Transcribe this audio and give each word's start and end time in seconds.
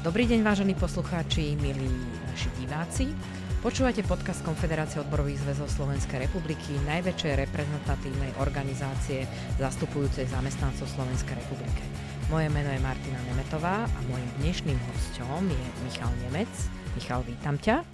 Dobrý 0.00 0.24
deň, 0.24 0.40
vážení 0.40 0.72
poslucháči, 0.72 1.60
milí 1.60 1.92
naši 2.24 2.48
diváci. 2.56 3.12
Počúvate 3.60 4.00
podcast 4.08 4.40
Konfederácie 4.40 4.96
odborových 4.96 5.44
zväzov 5.44 5.68
Slovenskej 5.68 6.24
republiky, 6.24 6.72
najväčšej 6.88 7.44
reprezentatívnej 7.44 8.32
organizácie 8.40 9.28
zastupujúcej 9.60 10.24
zamestnancov 10.24 10.88
Slovenskej 10.88 11.36
republike. 11.36 11.84
Moje 12.32 12.48
meno 12.48 12.72
je 12.72 12.80
Martina 12.80 13.20
Nemetová 13.28 13.84
a 13.84 13.98
môjim 14.08 14.30
dnešným 14.40 14.80
hostom 14.88 15.44
je 15.44 15.66
Michal 15.84 16.12
Nemec. 16.24 16.52
Michal, 16.96 17.20
vítam 17.28 17.60
ťa. 17.60 17.84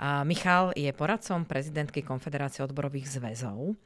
A 0.00 0.24
Michal 0.24 0.72
je 0.72 0.90
poradcom 0.96 1.44
prezidentky 1.44 2.00
Konfederácie 2.00 2.64
odborových 2.64 3.20
zväzov. 3.20 3.76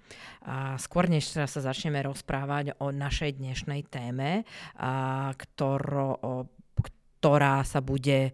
A 0.46 0.78
skôr 0.78 1.10
než 1.10 1.26
sa 1.26 1.44
začneme 1.44 2.00
rozprávať 2.06 2.78
o 2.78 2.94
našej 2.94 3.42
dnešnej 3.42 3.82
téme, 3.90 4.46
a 4.78 5.28
ktoró, 5.36 6.16
o, 6.22 6.32
ktorá 7.18 7.66
sa 7.66 7.82
bude 7.82 8.32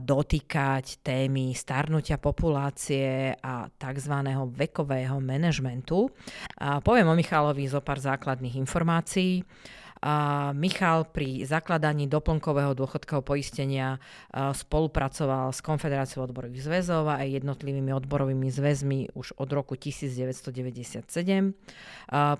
dotýkať 0.00 1.04
témy 1.04 1.52
starnutia 1.52 2.16
populácie 2.16 3.36
a 3.36 3.68
tzv. 3.68 4.14
vekového 4.56 5.20
manažmentu. 5.20 6.08
Poviem 6.56 7.12
o 7.12 7.18
Michalovi 7.18 7.68
zo 7.68 7.84
pár 7.84 8.00
základných 8.00 8.56
informácií. 8.56 9.44
Michal 10.54 11.10
pri 11.10 11.42
zakladaní 11.42 12.06
doplnkového 12.06 12.70
dôchodkového 12.78 13.26
poistenia 13.26 13.98
spolupracoval 14.30 15.50
s 15.50 15.58
Konfederáciou 15.58 16.22
odborových 16.22 16.70
zväzov 16.70 17.10
a 17.10 17.18
aj 17.26 17.42
jednotlivými 17.42 17.90
odborovými 17.90 18.46
zväzmi 18.46 19.18
už 19.18 19.34
od 19.42 19.48
roku 19.50 19.74
1997. 19.74 21.02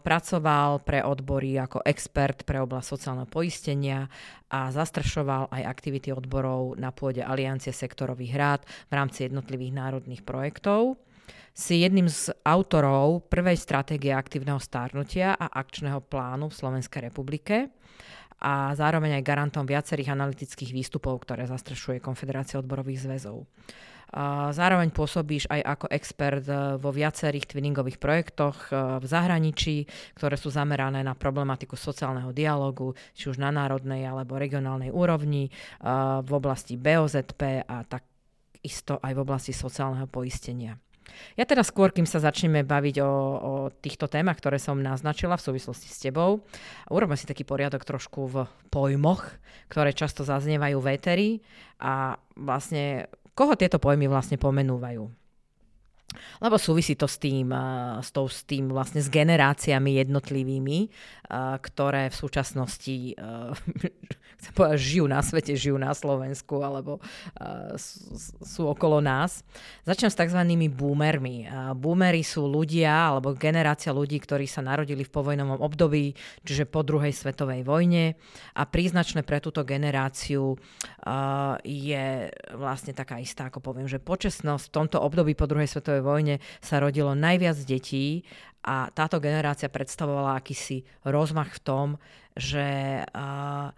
Pracoval 0.06 0.70
pre 0.86 1.02
odbory 1.02 1.58
ako 1.58 1.82
expert 1.82 2.46
pre 2.46 2.62
oblasť 2.62 2.86
sociálneho 2.94 3.26
poistenia 3.26 4.06
a 4.48 4.70
zastrešoval 4.70 5.50
aj 5.50 5.62
aktivity 5.66 6.14
odborov 6.14 6.78
na 6.78 6.94
pôde 6.94 7.26
Aliancie 7.26 7.74
sektorových 7.74 8.34
rád 8.38 8.60
v 8.86 8.92
rámci 8.94 9.26
jednotlivých 9.26 9.72
národných 9.74 10.22
projektov 10.22 10.94
si 11.58 11.82
jedným 11.82 12.06
z 12.06 12.30
autorov 12.46 13.26
prvej 13.26 13.58
stratégie 13.58 14.14
aktívneho 14.14 14.62
stárnutia 14.62 15.34
a 15.34 15.50
akčného 15.58 15.98
plánu 16.06 16.54
v 16.54 16.54
Slovenskej 16.54 17.10
republike 17.10 17.74
a 18.38 18.70
zároveň 18.78 19.18
aj 19.18 19.26
garantom 19.26 19.66
viacerých 19.66 20.14
analytických 20.14 20.70
výstupov, 20.70 21.18
ktoré 21.26 21.50
zastrešuje 21.50 21.98
Konfederácia 21.98 22.62
odborových 22.62 23.10
zväzov. 23.10 23.50
Zároveň 24.54 24.88
pôsobíš 24.88 25.52
aj 25.52 25.60
ako 25.76 25.86
expert 25.92 26.40
e, 26.48 26.80
vo 26.80 26.88
viacerých 26.88 27.44
twinningových 27.44 28.00
projektoch 28.00 28.72
e, 28.72 28.96
v 28.96 29.04
zahraničí, 29.04 29.84
ktoré 30.16 30.40
sú 30.40 30.48
zamerané 30.48 31.04
na 31.04 31.12
problematiku 31.12 31.76
sociálneho 31.76 32.32
dialogu, 32.32 32.96
či 33.12 33.28
už 33.28 33.36
na 33.36 33.52
národnej 33.52 34.08
alebo 34.08 34.40
regionálnej 34.40 34.88
úrovni, 34.88 35.52
e, 35.52 35.90
v 36.24 36.30
oblasti 36.32 36.80
BOZP 36.80 37.68
a 37.68 37.84
takisto 37.84 38.96
aj 38.96 39.12
v 39.12 39.20
oblasti 39.20 39.52
sociálneho 39.52 40.08
poistenia. 40.08 40.80
Ja 41.36 41.44
teda 41.44 41.62
skôr, 41.66 41.92
kým 41.92 42.06
sa 42.08 42.22
začneme 42.22 42.64
baviť 42.64 42.96
o, 43.02 43.12
o 43.36 43.52
týchto 43.70 44.08
témach, 44.08 44.38
ktoré 44.40 44.56
som 44.56 44.78
naznačila 44.78 45.36
v 45.36 45.46
súvislosti 45.52 45.88
s 45.88 46.02
tebou, 46.02 46.42
urobme 46.88 47.14
si 47.18 47.28
taký 47.28 47.44
poriadok 47.44 47.84
trošku 47.84 48.20
v 48.28 48.36
pojmoch, 48.72 49.24
ktoré 49.68 49.92
často 49.92 50.24
zaznievajú 50.24 50.78
v 50.80 50.88
éteri 50.94 51.30
a 51.78 52.16
vlastne 52.34 53.08
koho 53.38 53.54
tieto 53.54 53.78
pojmy 53.78 54.10
vlastne 54.10 54.40
pomenúvajú. 54.40 55.27
Lebo 56.40 56.56
súvisí 56.56 56.96
to 56.96 57.04
s 57.04 57.20
tým, 57.20 57.52
s, 58.00 58.08
tou, 58.10 58.26
s 58.26 58.40
tým 58.48 58.72
vlastne 58.72 59.04
s 59.04 59.12
generáciami 59.12 60.00
jednotlivými, 60.00 60.88
ktoré 61.60 62.08
v 62.08 62.16
súčasnosti 62.16 63.12
chcem 64.38 64.52
povedať, 64.54 64.78
žijú 64.78 65.04
na 65.10 65.20
svete, 65.20 65.52
žijú 65.58 65.76
na 65.76 65.90
Slovensku 65.92 66.62
alebo 66.62 67.02
sú 68.40 68.70
okolo 68.70 69.02
nás. 69.02 69.42
Začnem 69.82 70.08
s 70.08 70.16
tzv. 70.16 70.40
boomermi. 70.72 71.50
Boomery 71.74 72.22
sú 72.22 72.46
ľudia 72.46 73.12
alebo 73.12 73.34
generácia 73.34 73.90
ľudí, 73.90 74.22
ktorí 74.22 74.46
sa 74.46 74.62
narodili 74.62 75.02
v 75.02 75.12
povojnovom 75.12 75.58
období, 75.58 76.14
čiže 76.46 76.70
po 76.70 76.86
druhej 76.86 77.10
svetovej 77.10 77.66
vojne 77.66 78.14
a 78.54 78.62
príznačné 78.62 79.26
pre 79.26 79.42
túto 79.42 79.66
generáciu 79.66 80.54
je 81.66 82.06
vlastne 82.54 82.92
taká 82.94 83.18
istá, 83.18 83.50
ako 83.50 83.58
poviem, 83.58 83.90
že 83.90 83.98
počesnosť 83.98 84.64
v 84.70 84.74
tomto 84.74 84.98
období 85.02 85.34
po 85.34 85.50
druhej 85.50 85.66
svetovej 85.66 85.97
svetovej 85.98 86.06
vojne 86.06 86.34
sa 86.62 86.78
rodilo 86.78 87.18
najviac 87.18 87.58
detí 87.66 88.22
a 88.62 88.86
táto 88.94 89.18
generácia 89.18 89.66
predstavovala 89.66 90.38
akýsi 90.38 90.86
rozmach 91.02 91.58
v 91.58 91.62
tom, 91.66 91.86
že 92.38 93.02
uh, 93.02 93.74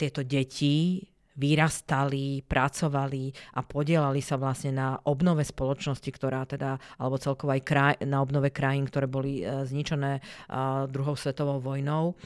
tieto 0.00 0.24
deti 0.24 1.04
vyrastali, 1.38 2.42
pracovali 2.42 3.30
a 3.54 3.62
podielali 3.62 4.18
sa 4.18 4.34
vlastne 4.34 4.74
na 4.74 4.98
obnove 5.06 5.46
spoločnosti, 5.46 6.10
ktorá 6.10 6.42
teda, 6.48 6.80
alebo 6.98 7.20
celkovo 7.20 7.54
aj 7.54 7.62
kraj, 7.62 7.94
na 8.02 8.18
obnove 8.18 8.50
krajín, 8.50 8.88
ktoré 8.88 9.06
boli 9.06 9.44
uh, 9.44 9.62
zničené 9.68 10.18
uh, 10.18 10.88
druhou 10.88 11.14
svetovou 11.14 11.60
vojnou. 11.60 12.16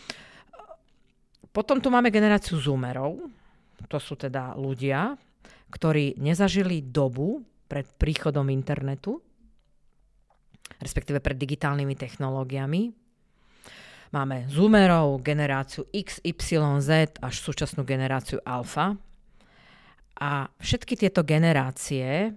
Potom 1.52 1.84
tu 1.84 1.92
máme 1.92 2.08
generáciu 2.08 2.56
zoomerov, 2.56 3.20
to 3.91 3.98
sú 4.00 4.16
teda 4.16 4.56
ľudia, 4.56 5.12
ktorí 5.69 6.16
nezažili 6.16 6.81
dobu 6.81 7.44
pred 7.69 7.88
príchodom 7.97 8.52
internetu, 8.52 9.20
respektíve 10.80 11.20
pred 11.20 11.36
digitálnymi 11.36 11.94
technológiami. 11.98 12.94
Máme 14.12 14.44
Zoomerov, 14.52 15.24
generáciu 15.24 15.88
X, 15.88 16.20
Z 16.84 17.16
až 17.16 17.34
súčasnú 17.40 17.80
generáciu 17.84 18.44
Alfa. 18.44 18.92
A 20.20 20.52
všetky 20.60 21.00
tieto 21.00 21.24
generácie, 21.24 22.36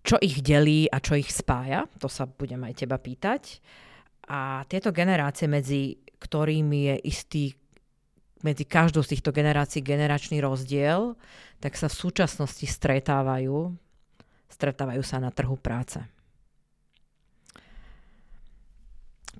čo 0.00 0.16
ich 0.24 0.40
delí 0.40 0.88
a 0.88 1.04
čo 1.04 1.20
ich 1.20 1.28
spája, 1.28 1.84
to 2.00 2.08
sa 2.08 2.24
budem 2.24 2.64
aj 2.64 2.74
teba 2.80 2.96
pýtať. 2.96 3.60
A 4.32 4.64
tieto 4.64 4.88
generácie, 4.88 5.44
medzi 5.44 6.00
ktorými 6.16 6.80
je 6.92 6.96
istý 7.04 7.44
medzi 8.40 8.64
každou 8.64 9.04
z 9.04 9.20
týchto 9.20 9.36
generácií 9.36 9.84
generačný 9.84 10.40
rozdiel, 10.40 11.12
tak 11.60 11.76
sa 11.76 11.92
v 11.92 11.98
súčasnosti 12.08 12.64
stretávajú 12.64 13.76
stretávajú 14.50 15.02
sa 15.06 15.22
na 15.22 15.30
trhu 15.30 15.54
práce. 15.56 16.02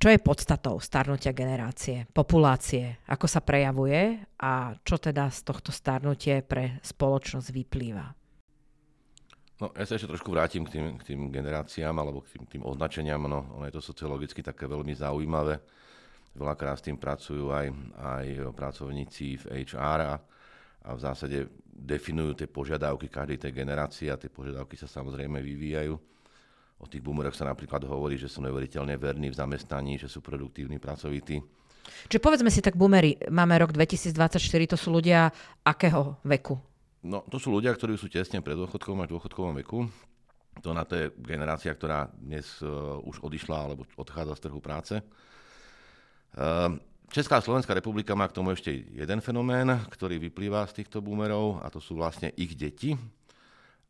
Čo 0.00 0.08
je 0.08 0.16
podstatou 0.16 0.80
starnutia 0.80 1.36
generácie, 1.36 2.08
populácie, 2.08 3.04
ako 3.04 3.28
sa 3.28 3.44
prejavuje 3.44 4.16
a 4.40 4.72
čo 4.80 4.96
teda 4.96 5.28
z 5.28 5.44
tohto 5.44 5.68
starnutie 5.68 6.40
pre 6.40 6.80
spoločnosť 6.80 7.48
vyplýva? 7.52 8.06
No, 9.60 9.68
ja 9.76 9.84
sa 9.84 10.00
ešte 10.00 10.08
trošku 10.08 10.32
vrátim 10.32 10.64
k 10.64 10.72
tým, 10.72 10.96
k 10.96 11.02
tým 11.04 11.20
generáciám 11.28 11.92
alebo 11.92 12.24
k 12.24 12.32
tým, 12.32 12.42
tým 12.48 12.62
označeniam. 12.64 13.20
No, 13.28 13.44
ono 13.60 13.68
je 13.68 13.76
to 13.76 13.84
sociologicky 13.84 14.40
také 14.40 14.64
veľmi 14.64 14.96
zaujímavé. 14.96 15.60
Veľakrát 16.32 16.80
s 16.80 16.88
tým 16.88 16.96
pracujú 16.96 17.52
aj, 17.52 17.68
aj 18.00 18.26
pracovníci 18.56 19.36
v 19.36 19.68
HR 19.68 20.00
a, 20.00 20.14
a 20.84 20.96
v 20.96 21.00
zásade 21.00 21.38
definujú 21.80 22.36
tie 22.36 22.48
požiadavky 22.48 23.08
každej 23.08 23.38
tej 23.48 23.52
generácie 23.52 24.08
a 24.12 24.20
tie 24.20 24.28
požiadavky 24.28 24.76
sa 24.76 24.88
samozrejme 24.88 25.40
vyvíjajú. 25.40 25.94
O 26.80 26.86
tých 26.88 27.04
boomeroch 27.04 27.36
sa 27.36 27.44
napríklad 27.44 27.84
hovorí, 27.84 28.16
že 28.16 28.28
sú 28.28 28.40
neuveriteľne 28.40 28.96
verní 28.96 29.28
v 29.28 29.36
zamestnaní, 29.36 30.00
že 30.00 30.08
sú 30.08 30.24
produktívni, 30.24 30.80
pracovití. 30.80 31.40
Čiže 32.08 32.20
povedzme 32.20 32.48
si 32.48 32.64
tak, 32.64 32.76
boomery, 32.76 33.20
máme 33.28 33.56
rok 33.60 33.72
2024, 33.76 34.40
to 34.72 34.76
sú 34.80 34.88
ľudia 34.92 35.28
akého 35.64 36.16
veku? 36.24 36.56
No, 37.00 37.24
to 37.28 37.40
sú 37.40 37.52
ľudia, 37.52 37.72
ktorí 37.72 37.96
sú 37.96 38.12
tesne 38.12 38.44
pred 38.44 38.56
dôchodkovom 38.56 39.04
až 39.04 39.08
dôchodkovom 39.16 39.54
veku. 39.64 39.88
To 40.60 40.76
na 40.76 40.84
to 40.84 40.96
je 40.96 41.06
generácia, 41.24 41.72
ktorá 41.72 42.12
dnes 42.12 42.60
uh, 42.60 43.00
už 43.08 43.24
odišla 43.24 43.56
alebo 43.56 43.88
odchádza 43.96 44.36
z 44.36 44.42
trhu 44.44 44.60
práce. 44.60 44.94
Uh, 46.36 46.76
Česká 47.10 47.42
a 47.42 47.44
Slovenská 47.44 47.74
republika 47.74 48.14
má 48.14 48.30
k 48.30 48.38
tomu 48.38 48.54
ešte 48.54 48.70
jeden 48.70 49.18
fenomén, 49.18 49.66
ktorý 49.66 50.22
vyplýva 50.30 50.62
z 50.70 50.78
týchto 50.78 51.02
boomerov 51.02 51.58
a 51.58 51.66
to 51.66 51.82
sú 51.82 51.98
vlastne 51.98 52.30
ich 52.38 52.54
deti. 52.54 52.94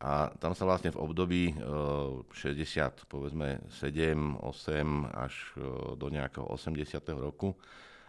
A 0.01 0.33
tam 0.41 0.57
sa 0.57 0.65
vlastne 0.65 0.89
v 0.89 0.97
období 0.97 1.53
60, 1.53 2.33
e, 2.33 3.05
povedzme 3.05 3.61
7, 3.77 4.41
8 4.41 5.13
až 5.13 5.53
e, 5.53 5.61
do 6.01 6.09
nejakého 6.09 6.49
80. 6.49 6.81
roku 7.13 7.53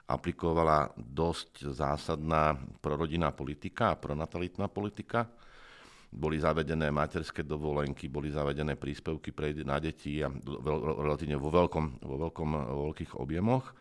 aplikovala 0.08 0.88
dosť 0.96 1.76
zásadná 1.76 2.56
prorodinná 2.80 3.36
politika 3.36 3.92
a 3.92 4.00
pronatalitná 4.00 4.72
politika. 4.72 5.28
Boli 6.08 6.40
zavedené 6.40 6.88
materské 6.88 7.44
dovolenky, 7.44 8.08
boli 8.08 8.32
zavedené 8.32 8.80
príspevky 8.80 9.28
pre, 9.36 9.52
na 9.60 9.76
deti 9.76 10.24
a 10.24 10.32
relatívne 11.04 11.36
vo, 11.36 11.52
veľkom, 11.52 12.00
vo, 12.00 12.16
veľkom, 12.16 12.48
vo 12.48 12.80
veľkých 12.88 13.12
objemoch. 13.20 13.76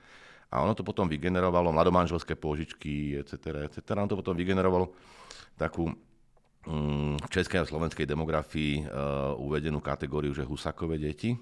A 0.51 0.59
ono 0.59 0.75
to 0.75 0.83
potom 0.83 1.07
vygenerovalo 1.07 1.71
mladomanželské 1.71 2.35
pôžičky, 2.35 3.15
etc., 3.23 3.65
etc. 3.71 3.95
Ono 3.95 4.11
to 4.11 4.19
potom 4.19 4.35
vygenerovalo 4.35 4.91
takú 5.55 5.87
mm, 6.67 7.23
v 7.23 7.29
českej 7.31 7.63
a 7.63 7.67
slovenskej 7.67 8.03
demografii 8.03 8.83
uh, 8.83 9.31
uvedenú 9.39 9.79
kategóriu, 9.79 10.35
že 10.35 10.43
husakové 10.43 10.99
deti, 10.99 11.33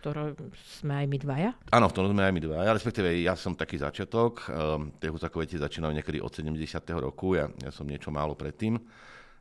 ktorom 0.00 0.32
sme 0.80 1.04
aj 1.04 1.06
my 1.12 1.16
dvaja? 1.20 1.50
Áno, 1.76 1.92
v 1.92 1.94
tom 1.94 2.08
sme 2.08 2.24
aj 2.24 2.32
my 2.32 2.40
dvaja, 2.40 2.72
respektíve 2.72 3.20
ja 3.20 3.36
som 3.36 3.52
taký 3.52 3.76
začiatok. 3.76 4.48
Um, 4.48 4.96
tie 4.96 5.12
Husakové 5.12 5.44
začínajú 5.44 5.92
niekedy 5.92 6.24
od 6.24 6.32
70. 6.32 6.56
roku, 6.96 7.36
ja, 7.36 7.52
ja 7.60 7.68
som 7.68 7.84
niečo 7.84 8.08
málo 8.08 8.32
predtým, 8.32 8.80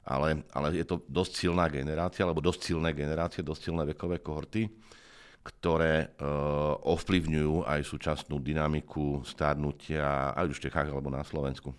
ale, 0.03 0.43
ale 0.51 0.75
je 0.75 0.83
to 0.83 0.99
dosť 1.07 1.47
silná 1.47 1.71
generácia, 1.71 2.27
alebo 2.27 2.43
dosť 2.43 2.75
silné 2.75 2.91
generácie, 2.91 3.39
dosť 3.39 3.71
silné 3.71 3.87
vekové 3.95 4.19
kohorty, 4.19 4.67
ktoré 5.39 6.13
uh, 6.19 6.75
ovplyvňujú 6.83 7.63
aj 7.65 7.81
súčasnú 7.87 8.37
dynamiku 8.43 9.23
starnutia 9.23 10.35
aj 10.35 10.45
už 10.51 10.57
v 10.59 10.63
Čechách 10.67 10.91
alebo 10.91 11.09
na 11.09 11.23
Slovensku. 11.23 11.71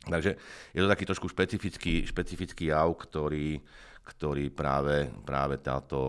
Takže 0.00 0.36
je 0.72 0.80
to 0.80 0.88
taký 0.88 1.04
trošku 1.04 1.28
špecifický, 1.28 2.08
špecifický 2.08 2.72
jav, 2.72 2.88
ktorý, 2.96 3.60
ktorý 4.00 4.48
práve, 4.48 5.12
práve 5.28 5.60
táto, 5.60 6.00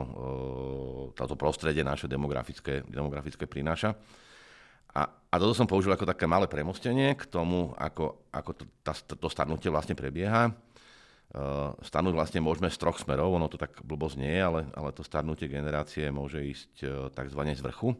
táto 1.11 1.35
prostredie 1.35 1.83
naše 1.83 2.07
demografické, 2.07 2.87
demografické 2.87 3.43
prináša. 3.43 3.91
A, 4.95 5.07
a 5.07 5.35
toto 5.39 5.55
som 5.55 5.67
použil 5.67 5.91
ako 5.91 6.07
také 6.07 6.23
malé 6.27 6.47
premostenie 6.47 7.15
k 7.19 7.23
tomu, 7.27 7.75
ako, 7.75 8.27
ako 8.31 8.51
to, 8.55 8.63
tá, 8.83 8.95
to 8.95 9.27
starnutie 9.27 9.71
vlastne 9.71 9.95
prebieha. 9.95 10.51
Uh, 11.31 11.71
starnúť 11.79 12.11
vlastne 12.11 12.43
môžeme 12.43 12.67
z 12.67 12.75
troch 12.75 12.99
smerov, 12.99 13.31
ono 13.31 13.47
to 13.47 13.55
tak 13.55 13.71
nie 14.19 14.35
je, 14.35 14.41
ale, 14.43 14.61
ale 14.75 14.91
to 14.91 14.99
starnutie 14.99 15.47
generácie 15.47 16.11
môže 16.11 16.43
ísť 16.43 16.71
uh, 16.83 16.89
takzvané 17.07 17.55
z 17.55 17.63
vrchu. 17.63 17.95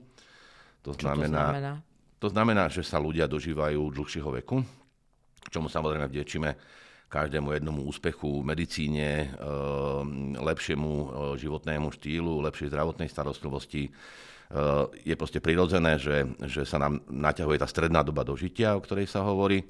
To 0.83 0.91
znamená, 0.91 1.31
to 1.31 1.47
znamená? 1.47 1.73
To 2.21 2.27
znamená, 2.29 2.63
že 2.67 2.83
sa 2.83 2.99
ľudia 2.99 3.25
dožívajú 3.25 3.81
dlhšieho 3.87 4.29
veku, 4.43 4.61
čomu 5.49 5.71
samozrejme 5.71 6.11
vdečíme 6.11 6.49
každému 7.11 7.51
jednomu 7.51 7.83
úspechu 7.91 8.39
v 8.39 8.47
medicíne, 8.55 9.09
eh, 9.27 9.29
lepšiemu 10.39 10.91
eh, 10.95 11.07
životnému 11.43 11.91
štýlu, 11.91 12.39
lepšej 12.47 12.71
zdravotnej 12.71 13.11
starostlivosti. 13.11 13.91
Eh, 13.91 15.11
je 15.11 15.15
proste 15.19 15.43
prirodzené, 15.43 15.99
že, 15.99 16.23
že 16.47 16.63
sa 16.63 16.79
nám 16.79 17.03
naťahuje 17.11 17.59
tá 17.59 17.67
stredná 17.67 17.99
doba 17.99 18.23
dožitia, 18.23 18.79
o 18.79 18.83
ktorej 18.83 19.11
sa 19.11 19.27
hovorí. 19.27 19.67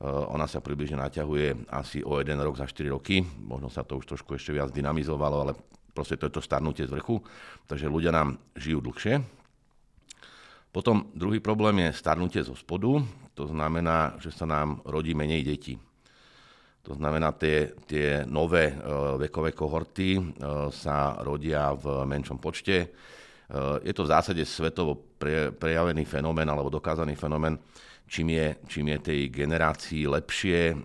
Ona 0.00 0.48
sa 0.48 0.64
približne 0.64 0.96
naťahuje 0.96 1.68
asi 1.68 2.00
o 2.00 2.16
jeden 2.16 2.40
rok 2.40 2.56
za 2.56 2.64
4 2.64 2.88
roky. 2.88 3.20
Možno 3.20 3.68
sa 3.68 3.84
to 3.84 4.00
už 4.00 4.08
trošku 4.08 4.32
ešte 4.32 4.56
viac 4.56 4.72
dynamizovalo, 4.72 5.36
ale 5.44 5.52
proste 5.92 6.16
to 6.16 6.24
je 6.24 6.40
to 6.40 6.40
starnutie 6.40 6.88
z 6.88 6.94
vrchu. 6.96 7.20
Takže 7.68 7.84
ľudia 7.84 8.08
nám 8.08 8.40
žijú 8.56 8.80
dlhšie. 8.80 9.20
Potom 10.72 11.12
druhý 11.12 11.44
problém 11.44 11.84
je 11.84 12.00
starnutie 12.00 12.40
zo 12.40 12.56
spodu. 12.56 12.96
To 13.36 13.44
znamená, 13.44 14.16
že 14.22 14.32
sa 14.32 14.48
nám 14.48 14.80
rodí 14.88 15.12
menej 15.12 15.44
detí. 15.44 15.76
To 16.88 16.96
znamená, 16.96 17.36
tie, 17.36 17.76
tie 17.84 18.24
nové 18.24 18.72
uh, 18.72 19.20
vekové 19.20 19.52
kohorty 19.52 20.16
uh, 20.16 20.72
sa 20.72 21.20
rodia 21.20 21.76
v 21.76 22.08
menšom 22.08 22.40
počte. 22.40 22.88
Uh, 23.50 23.82
je 23.82 23.90
to 23.90 24.06
v 24.06 24.12
zásade 24.14 24.42
svetovo 24.46 24.94
pre, 25.18 25.50
prejavený 25.50 26.06
fenomén 26.06 26.46
alebo 26.46 26.70
dokázaný 26.70 27.18
fenomén. 27.18 27.58
Čím 28.10 28.34
je, 28.34 28.46
čím 28.66 28.86
je 28.94 28.98
tej 29.06 29.20
generácii 29.30 30.02
lepšie, 30.10 30.82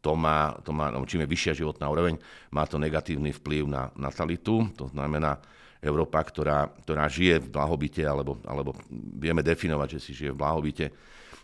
to 0.00 0.12
má, 0.16 0.56
to 0.64 0.72
má, 0.72 0.88
no, 0.88 1.04
čím 1.04 1.28
je 1.28 1.32
vyššia 1.36 1.60
životná 1.60 1.92
úroveň, 1.92 2.16
má 2.56 2.64
to 2.64 2.80
negatívny 2.80 3.36
vplyv 3.36 3.68
na 3.68 3.92
natalitu. 4.00 4.64
To 4.80 4.88
znamená, 4.88 5.36
Európa, 5.84 6.24
ktorá, 6.24 6.72
ktorá 6.80 7.04
žije 7.04 7.44
v 7.44 7.52
blahobite, 7.52 8.00
alebo, 8.00 8.40
alebo 8.48 8.72
vieme 9.20 9.44
definovať, 9.44 10.00
že 10.00 10.00
si 10.00 10.10
žije 10.16 10.32
v 10.32 10.40
blahobite, 10.40 10.86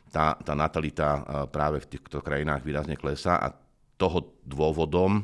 tá, 0.08 0.40
tá 0.40 0.56
natalita 0.56 1.20
práve 1.52 1.84
v 1.84 1.90
týchto 1.98 2.24
krajinách 2.24 2.64
výrazne 2.64 2.96
klesá 2.96 3.36
a 3.36 3.52
toho 4.00 4.40
dôvodom 4.40 5.20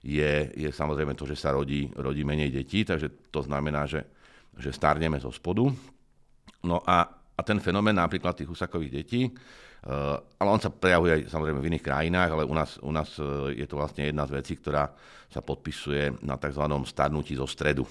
je, 0.00 0.50
je 0.56 0.70
samozrejme 0.72 1.12
to, 1.12 1.28
že 1.28 1.36
sa 1.36 1.52
rodí, 1.52 1.90
rodí 2.00 2.24
menej 2.24 2.48
detí, 2.48 2.86
takže 2.86 3.28
to 3.28 3.44
znamená, 3.44 3.84
že, 3.84 4.08
že 4.58 4.74
starneme 4.74 5.22
zo 5.22 5.30
spodu. 5.30 5.70
No 6.66 6.82
a, 6.82 7.06
a 7.08 7.40
ten 7.46 7.62
fenomén 7.62 7.94
napríklad 7.94 8.34
tých 8.34 8.50
husakových 8.50 8.92
detí, 8.92 9.30
uh, 9.30 10.18
ale 10.18 10.48
on 10.50 10.58
sa 10.58 10.74
prejavuje 10.74 11.14
aj 11.14 11.20
samozrejme 11.30 11.62
v 11.62 11.68
iných 11.70 11.86
krajinách, 11.86 12.30
ale 12.34 12.44
u 12.44 12.54
nás, 12.54 12.70
u 12.82 12.90
nás 12.90 13.14
uh, 13.22 13.48
je 13.54 13.64
to 13.64 13.78
vlastne 13.78 14.10
jedna 14.10 14.26
z 14.26 14.34
vecí, 14.34 14.58
ktorá 14.58 14.90
sa 15.30 15.40
podpisuje 15.40 16.18
na 16.26 16.34
tzv. 16.34 16.64
starnutí 16.84 17.38
zo 17.38 17.46
stredu. 17.46 17.86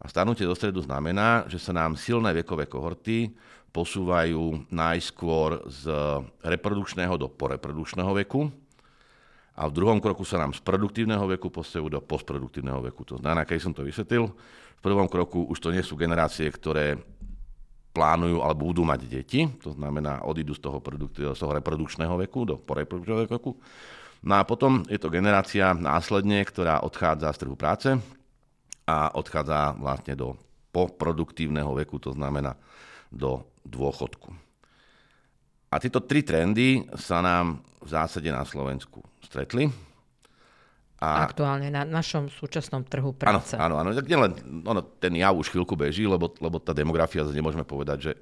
A 0.00 0.08
starnutie 0.08 0.48
zo 0.48 0.56
stredu 0.56 0.80
znamená, 0.80 1.44
že 1.44 1.60
sa 1.60 1.76
nám 1.76 1.92
silné 2.00 2.32
vekové 2.32 2.64
kohorty 2.64 3.36
posúvajú 3.68 4.72
najskôr 4.72 5.62
z 5.68 5.92
reprodukčného 6.40 7.20
do 7.20 7.28
poreprodukčného 7.28 8.16
veku, 8.24 8.48
a 9.60 9.68
v 9.68 9.76
druhom 9.76 10.00
kroku 10.00 10.24
sa 10.24 10.40
nám 10.40 10.56
z 10.56 10.64
produktívneho 10.64 11.28
veku 11.36 11.52
postavujú 11.52 11.92
do 11.92 12.00
postproduktívneho 12.00 12.80
veku. 12.88 13.04
To 13.12 13.20
znamená, 13.20 13.44
keď 13.44 13.58
som 13.60 13.76
to 13.76 13.84
vysvetlil, 13.84 14.32
v 14.80 14.84
prvom 14.88 15.04
kroku 15.12 15.44
už 15.52 15.60
to 15.60 15.68
nie 15.76 15.84
sú 15.84 15.92
generácie, 15.92 16.48
ktoré 16.48 16.96
plánujú 17.92 18.40
alebo 18.40 18.72
budú 18.72 18.80
mať 18.80 19.04
deti, 19.04 19.44
to 19.60 19.76
znamená, 19.76 20.24
odídu 20.24 20.56
z 20.56 20.64
toho, 20.64 20.80
z 21.12 21.36
toho 21.36 21.52
reprodukčného 21.52 22.16
veku 22.16 22.48
do 22.48 22.56
poreprodukčného 22.56 23.28
veku. 23.28 23.60
No 24.24 24.40
a 24.40 24.42
potom 24.48 24.80
je 24.88 24.96
to 24.96 25.12
generácia 25.12 25.76
následne, 25.76 26.40
ktorá 26.40 26.80
odchádza 26.80 27.28
z 27.36 27.40
trhu 27.44 27.56
práce 27.60 27.92
a 28.88 29.12
odchádza 29.12 29.76
vlastne 29.76 30.16
do 30.16 30.32
poproduktívneho 30.72 31.76
veku, 31.76 32.00
to 32.00 32.16
znamená 32.16 32.56
do 33.12 33.44
dôchodku. 33.68 34.32
A 35.70 35.76
tieto 35.76 36.00
tri 36.00 36.24
trendy 36.24 36.88
sa 36.96 37.20
nám 37.20 37.60
v 37.84 37.88
zásade 37.90 38.32
na 38.32 38.48
Slovensku 38.48 39.02
stretli. 39.22 39.68
A... 41.00 41.24
Aktuálne 41.24 41.72
na 41.72 41.80
našom 41.88 42.28
súčasnom 42.28 42.84
trhu 42.84 43.16
práce. 43.16 43.56
Áno, 43.56 43.80
áno, 43.80 43.88
áno. 43.88 44.04
Nielen, 44.04 44.36
ono, 44.68 44.84
ten 45.00 45.16
jav 45.16 45.32
už 45.32 45.48
chvíľku 45.48 45.72
beží, 45.72 46.04
lebo, 46.04 46.28
lebo 46.36 46.60
tá 46.60 46.76
demografia, 46.76 47.24
nemôžeme 47.24 47.64
povedať, 47.64 47.98
že, 48.04 48.12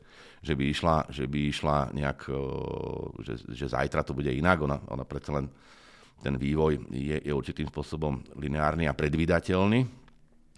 že, 0.46 0.54
by 0.54 0.64
išla, 0.70 0.96
že 1.10 1.26
by 1.26 1.38
išla 1.50 1.76
nejak, 1.90 2.30
že, 3.26 3.34
že 3.50 3.66
zajtra 3.66 4.06
to 4.06 4.14
bude 4.14 4.30
inak. 4.30 4.62
Ona, 4.62 4.78
ona 4.94 5.02
predsa 5.02 5.34
len 5.34 5.50
ten 6.22 6.38
vývoj 6.38 6.86
je, 6.94 7.18
je 7.18 7.32
určitým 7.34 7.66
spôsobom 7.66 8.22
lineárny 8.38 8.86
a 8.86 8.94
predvídateľný. 8.94 9.82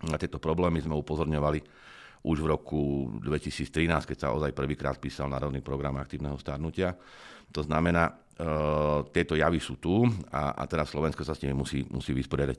Na 0.04 0.20
tieto 0.20 0.36
problémy 0.36 0.80
sme 0.84 1.00
upozorňovali 1.00 1.60
už 2.20 2.36
v 2.44 2.50
roku 2.52 2.80
2013, 3.24 3.88
keď 4.04 4.16
sa 4.16 4.28
ozaj 4.36 4.52
prvýkrát 4.52 5.00
písal 5.00 5.32
Národný 5.32 5.64
program 5.64 5.96
aktívneho 5.96 6.36
starnutia. 6.36 6.96
To 7.56 7.64
znamená, 7.64 8.12
tieto 9.12 9.34
javy 9.36 9.60
sú 9.60 9.76
tu 9.76 10.06
a, 10.32 10.56
a 10.56 10.62
teraz 10.64 10.90
Slovensko 10.92 11.22
sa 11.26 11.36
s 11.36 11.42
nimi 11.44 11.52
musí, 11.52 11.84
musí 11.88 12.16
vysporiadať. 12.16 12.58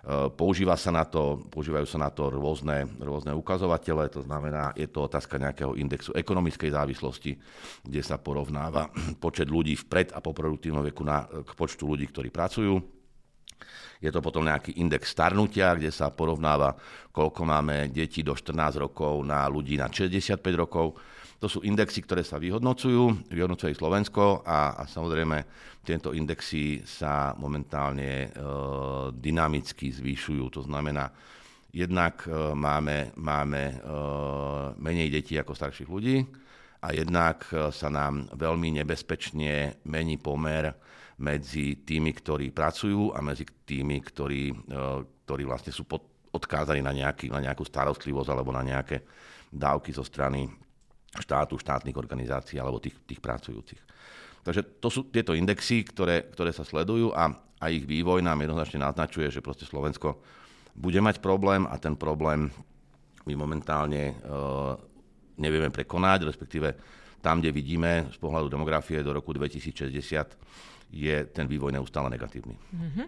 Uh, 0.00 0.32
používa 0.32 0.80
sa 0.80 0.88
na 0.88 1.04
to, 1.04 1.44
používajú 1.52 1.84
sa 1.84 2.00
na 2.00 2.08
to 2.08 2.32
rôzne, 2.32 2.88
rôzne 3.04 3.36
ukazovatele, 3.36 4.08
to 4.08 4.24
znamená, 4.24 4.72
je 4.72 4.88
to 4.88 5.04
otázka 5.04 5.36
nejakého 5.36 5.76
indexu 5.76 6.16
ekonomickej 6.16 6.72
závislosti, 6.72 7.36
kde 7.84 8.00
sa 8.00 8.16
porovnáva 8.16 8.88
počet 9.24 9.52
ľudí 9.52 9.76
v 9.76 9.84
pred- 9.84 10.14
a 10.16 10.24
po 10.24 10.32
produktívnom 10.32 10.80
veku 10.80 11.04
na, 11.04 11.28
k 11.28 11.52
počtu 11.52 11.84
ľudí, 11.84 12.08
ktorí 12.08 12.32
pracujú. 12.32 12.80
Je 14.00 14.08
to 14.08 14.24
potom 14.24 14.48
nejaký 14.48 14.80
index 14.80 15.12
starnutia, 15.12 15.76
kde 15.76 15.92
sa 15.92 16.08
porovnáva, 16.08 16.72
koľko 17.12 17.44
máme 17.44 17.92
detí 17.92 18.24
do 18.24 18.32
14 18.32 18.80
rokov 18.80 19.20
na 19.20 19.44
ľudí 19.52 19.76
na 19.76 19.92
65 19.92 20.40
rokov 20.56 20.96
to 21.40 21.48
sú 21.48 21.64
indexy, 21.64 22.04
ktoré 22.04 22.20
sa 22.20 22.36
vyhodnocujú, 22.36 23.32
vyhodnocuje 23.32 23.72
Slovensko 23.72 24.44
a, 24.44 24.76
a 24.76 24.84
samozrejme 24.84 25.40
tieto 25.80 26.12
indexy 26.12 26.84
sa 26.84 27.32
momentálne 27.32 28.28
e, 28.28 28.48
dynamicky 29.16 29.88
zvyšujú. 29.88 30.44
To 30.60 30.62
znamená, 30.68 31.08
jednak 31.72 32.28
e, 32.28 32.52
máme, 32.52 33.16
máme 33.16 33.62
e, 33.72 33.74
menej 34.84 35.08
detí 35.08 35.40
ako 35.40 35.56
starších 35.56 35.88
ľudí 35.88 36.20
a 36.84 36.92
jednak 36.92 37.48
e, 37.48 37.72
sa 37.72 37.88
nám 37.88 38.28
veľmi 38.36 38.84
nebezpečne 38.84 39.80
mení 39.88 40.20
pomer 40.20 40.68
medzi 41.24 41.80
tými, 41.80 42.12
ktorí 42.20 42.52
pracujú 42.52 43.16
a 43.16 43.24
medzi 43.24 43.48
tými, 43.48 43.96
ktorí, 43.96 44.52
e, 44.52 44.56
ktorí 45.24 45.42
vlastne 45.48 45.72
sú 45.72 45.88
pod, 45.88 46.04
odkázaní 46.36 46.84
na, 46.84 46.92
nejaký, 46.92 47.32
na 47.32 47.40
nejakú 47.40 47.64
starostlivosť 47.64 48.28
alebo 48.28 48.52
na 48.52 48.60
nejaké 48.60 49.00
dávky 49.48 49.96
zo 49.96 50.04
strany 50.04 50.68
štátu, 51.18 51.58
štátnych 51.58 51.98
organizácií 51.98 52.62
alebo 52.62 52.78
tých, 52.78 52.94
tých 53.02 53.18
pracujúcich. 53.18 53.82
Takže 54.46 54.62
to 54.80 54.88
sú 54.88 55.00
tieto 55.10 55.36
indexy, 55.36 55.84
ktoré, 55.84 56.30
ktoré 56.30 56.54
sa 56.54 56.64
sledujú 56.64 57.12
a, 57.12 57.34
a 57.60 57.64
ich 57.68 57.84
vývoj 57.84 58.24
nám 58.24 58.40
jednoznačne 58.40 58.80
naznačuje, 58.80 59.28
že 59.28 59.44
proste 59.44 59.68
Slovensko 59.68 60.16
bude 60.72 61.02
mať 61.02 61.20
problém 61.20 61.66
a 61.68 61.76
ten 61.76 61.98
problém 61.98 62.48
my 63.28 63.34
momentálne 63.36 64.02
e, 64.10 64.14
nevieme 65.36 65.68
prekonať, 65.68 66.24
respektíve 66.24 66.72
tam, 67.20 67.44
kde 67.44 67.52
vidíme 67.52 68.08
z 68.08 68.16
pohľadu 68.16 68.48
demografie 68.48 69.04
do 69.04 69.12
roku 69.12 69.36
2060, 69.36 70.88
je 70.90 71.16
ten 71.30 71.44
vývoj 71.44 71.76
neustále 71.76 72.08
negatívny. 72.08 72.56
Mm-hmm. 72.56 73.06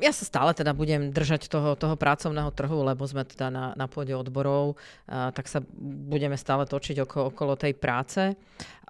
Ja 0.00 0.12
sa 0.16 0.24
stále 0.24 0.56
teda 0.56 0.72
budem 0.72 1.12
držať 1.12 1.46
toho, 1.46 1.76
toho 1.76 1.94
pracovného 1.94 2.50
trhu, 2.50 2.80
lebo 2.82 3.04
sme 3.04 3.22
teda 3.28 3.52
na, 3.52 3.64
na 3.76 3.86
pôde 3.86 4.16
odborov, 4.16 4.74
uh, 4.74 5.30
tak 5.30 5.46
sa 5.46 5.60
budeme 6.10 6.34
stále 6.40 6.64
točiť 6.64 7.04
okolo, 7.04 7.24
okolo 7.30 7.52
tej 7.54 7.76
práce. 7.76 8.34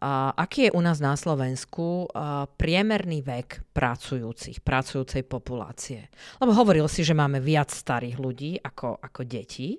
Uh, 0.00 0.32
aký 0.32 0.70
je 0.70 0.74
u 0.74 0.80
nás 0.80 0.96
na 0.96 1.12
Slovensku 1.12 2.08
uh, 2.08 2.48
priemerný 2.56 3.20
vek 3.20 3.76
pracujúcich, 3.76 4.64
pracujúcej 4.64 5.26
populácie? 5.28 6.08
Lebo 6.40 6.56
hovoril 6.56 6.88
si, 6.88 7.04
že 7.04 7.12
máme 7.12 7.36
viac 7.42 7.68
starých 7.68 8.16
ľudí 8.16 8.56
ako, 8.64 8.96
ako 8.96 9.20
detí. 9.28 9.76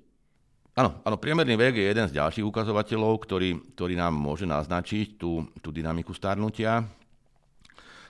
Áno, 0.78 1.04
áno, 1.04 1.18
priemerný 1.20 1.60
vek 1.60 1.74
je 1.76 1.90
jeden 1.90 2.08
z 2.08 2.16
ďalších 2.16 2.48
ukazovateľov, 2.48 3.28
ktorý, 3.28 3.76
ktorý 3.76 4.00
nám 4.00 4.16
môže 4.16 4.48
naznačiť 4.48 5.20
tú, 5.20 5.44
tú 5.60 5.74
dynamiku 5.74 6.16
starnutia. 6.16 7.01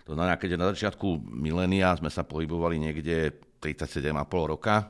To 0.05 0.17
znamená, 0.17 0.37
keďže 0.37 0.61
na 0.61 0.67
začiatku 0.73 1.07
milénia 1.29 1.93
sme 1.93 2.09
sa 2.09 2.25
pohybovali 2.25 2.81
niekde 2.81 3.37
37,5 3.61 4.11
roka, 4.49 4.89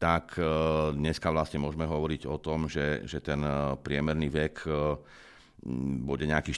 tak 0.00 0.40
e, 0.40 0.42
dneska 0.96 1.28
vlastne 1.28 1.60
môžeme 1.60 1.84
hovoriť 1.84 2.24
o 2.24 2.40
tom, 2.40 2.64
že, 2.72 3.04
že 3.04 3.20
ten 3.20 3.44
e, 3.44 3.76
priemerný 3.84 4.32
vek 4.32 4.54
e, 4.64 4.70
bude 6.00 6.24
nejakých 6.24 6.56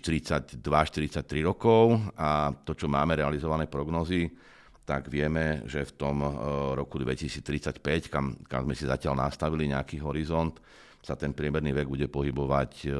42-43 0.62 1.42
rokov 1.42 1.98
a 2.14 2.54
to, 2.62 2.78
čo 2.78 2.86
máme 2.86 3.18
realizované 3.18 3.66
prognozy, 3.66 4.30
tak 4.86 5.10
vieme, 5.10 5.66
že 5.66 5.82
v 5.90 5.92
tom 5.94 6.22
roku 6.78 7.02
2035, 7.02 7.82
kam, 8.06 8.38
kam 8.46 8.62
sme 8.66 8.74
si 8.78 8.86
zatiaľ 8.86 9.26
nastavili 9.26 9.70
nejaký 9.70 9.98
horizont, 10.02 10.58
sa 11.02 11.18
ten 11.18 11.34
priemerný 11.34 11.74
vek 11.74 11.90
bude 11.90 12.06
pohybovať 12.06 12.86
e, 12.86 12.94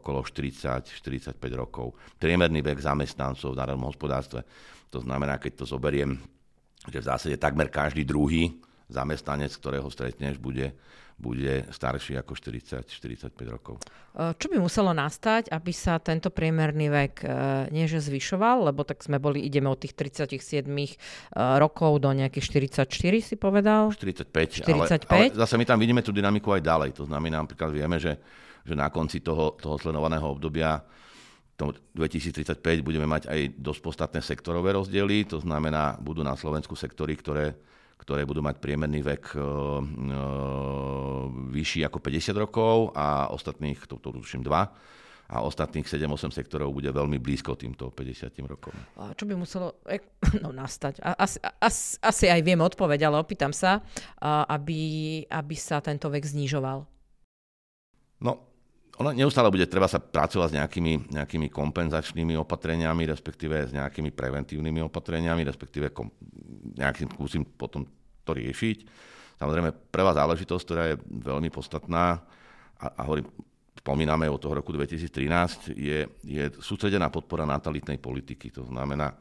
okolo 0.00 0.24
40-45 0.24 1.36
rokov. 1.52 1.92
Priemerný 2.16 2.64
vek 2.64 2.80
zamestnancov 2.80 3.52
v 3.52 3.60
národnom 3.60 3.92
hospodárstve. 3.92 4.40
To 4.88 5.04
znamená, 5.04 5.36
keď 5.36 5.60
to 5.60 5.64
zoberiem, 5.68 6.16
že 6.88 7.04
v 7.04 7.08
zásade 7.08 7.36
takmer 7.36 7.68
každý 7.68 8.08
druhý 8.08 8.64
zamestnanec, 8.88 9.52
ktorého 9.56 9.88
stretneš, 9.88 10.36
bude 10.36 10.76
bude 11.14 11.70
starší 11.70 12.18
ako 12.18 12.34
40-45 12.34 13.30
rokov. 13.46 13.78
E, 13.78 14.34
čo 14.34 14.50
by 14.50 14.58
muselo 14.58 14.90
nastať, 14.90 15.50
aby 15.50 15.70
sa 15.70 16.02
tento 16.02 16.34
priemerný 16.34 16.90
vek 16.90 17.14
e, 17.22 17.26
nie 17.70 17.86
že 17.86 18.02
zvyšoval, 18.02 18.74
lebo 18.74 18.82
tak 18.82 19.00
sme 19.02 19.22
boli, 19.22 19.46
ideme 19.46 19.70
od 19.70 19.78
tých 19.78 19.94
37 19.94 20.66
e, 20.66 20.94
rokov 21.62 22.02
do 22.02 22.10
nejakých 22.10 22.74
44, 22.82 22.90
si 23.22 23.34
povedal? 23.38 23.94
45, 23.94 24.66
45? 24.66 25.06
Ale, 25.06 25.30
ale 25.30 25.38
zase 25.38 25.54
my 25.54 25.64
tam 25.64 25.78
vidíme 25.78 26.02
tú 26.02 26.10
dynamiku 26.10 26.50
aj 26.50 26.62
ďalej. 26.66 26.90
To 26.98 27.04
znamená, 27.06 27.46
napríklad 27.46 27.70
vieme, 27.70 27.96
že, 28.02 28.18
že 28.66 28.74
na 28.74 28.90
konci 28.90 29.22
toho, 29.22 29.54
toho 29.54 29.78
sledovaného 29.78 30.26
obdobia 30.26 30.82
to 31.54 31.70
2035 31.94 32.58
budeme 32.82 33.06
mať 33.06 33.30
aj 33.30 33.40
dosť 33.54 33.80
podstatné 33.80 34.20
sektorové 34.26 34.74
rozdiely, 34.74 35.30
to 35.30 35.38
znamená, 35.38 35.94
budú 36.02 36.26
na 36.26 36.34
Slovensku 36.34 36.74
sektory, 36.74 37.14
ktoré 37.14 37.54
ktoré 38.04 38.28
budú 38.28 38.44
mať 38.44 38.60
priemerný 38.60 39.00
vek 39.00 39.24
e, 39.32 39.40
e, 39.40 39.44
vyšší 41.56 41.88
ako 41.88 41.98
50 42.04 42.36
rokov 42.36 42.92
a 42.92 43.32
ostatných, 43.32 43.80
to, 43.88 43.96
to 43.96 44.12
tuším, 44.12 44.44
dva, 44.44 44.76
a 45.24 45.40
ostatných 45.40 45.88
7-8 45.88 46.36
sektorov 46.36 46.68
bude 46.76 46.92
veľmi 46.92 47.16
blízko 47.16 47.56
týmto 47.56 47.88
50 47.88 48.28
rokom. 48.44 48.76
A 49.00 49.16
čo 49.16 49.24
by 49.24 49.32
muselo 49.32 49.80
no, 50.44 50.52
nastať? 50.52 51.00
Asi, 51.00 51.40
asi, 51.40 51.96
asi 52.04 52.24
aj 52.28 52.44
viem 52.44 52.60
odpoveď, 52.60 53.08
ale 53.08 53.24
opýtam 53.24 53.48
sa, 53.48 53.80
aby, 54.52 55.24
aby 55.24 55.56
sa 55.56 55.80
tento 55.80 56.12
vek 56.12 56.28
znižoval. 56.28 56.84
No, 58.20 58.53
ono 58.94 59.10
neustále 59.10 59.50
bude 59.50 59.66
treba 59.66 59.90
sa 59.90 59.98
pracovať 59.98 60.54
s 60.54 60.56
nejakými, 60.58 60.92
nejakými 61.10 61.48
kompenzačnými 61.50 62.38
opatreniami, 62.38 63.02
respektíve 63.10 63.66
s 63.66 63.72
nejakými 63.74 64.14
preventívnymi 64.14 64.86
opatreniami, 64.86 65.42
respektíve 65.42 65.90
kom, 65.90 66.14
nejakým 66.78 67.10
skúsim 67.10 67.42
potom 67.42 67.82
to 68.22 68.30
riešiť. 68.30 68.78
Samozrejme, 69.42 69.90
prvá 69.90 70.14
záležitosť, 70.14 70.62
ktorá 70.62 70.82
je 70.94 70.96
veľmi 71.10 71.50
podstatná, 71.50 72.22
a, 72.78 72.86
a 72.94 73.00
hovorím, 73.02 73.26
spomíname 73.74 74.30
od 74.30 74.38
toho 74.38 74.62
roku 74.62 74.70
2013, 74.70 75.74
je, 75.74 76.06
je 76.22 76.44
sústredená 76.62 77.10
podpora 77.10 77.42
natalitnej 77.42 77.98
politiky. 77.98 78.54
To 78.54 78.62
znamená, 78.64 79.18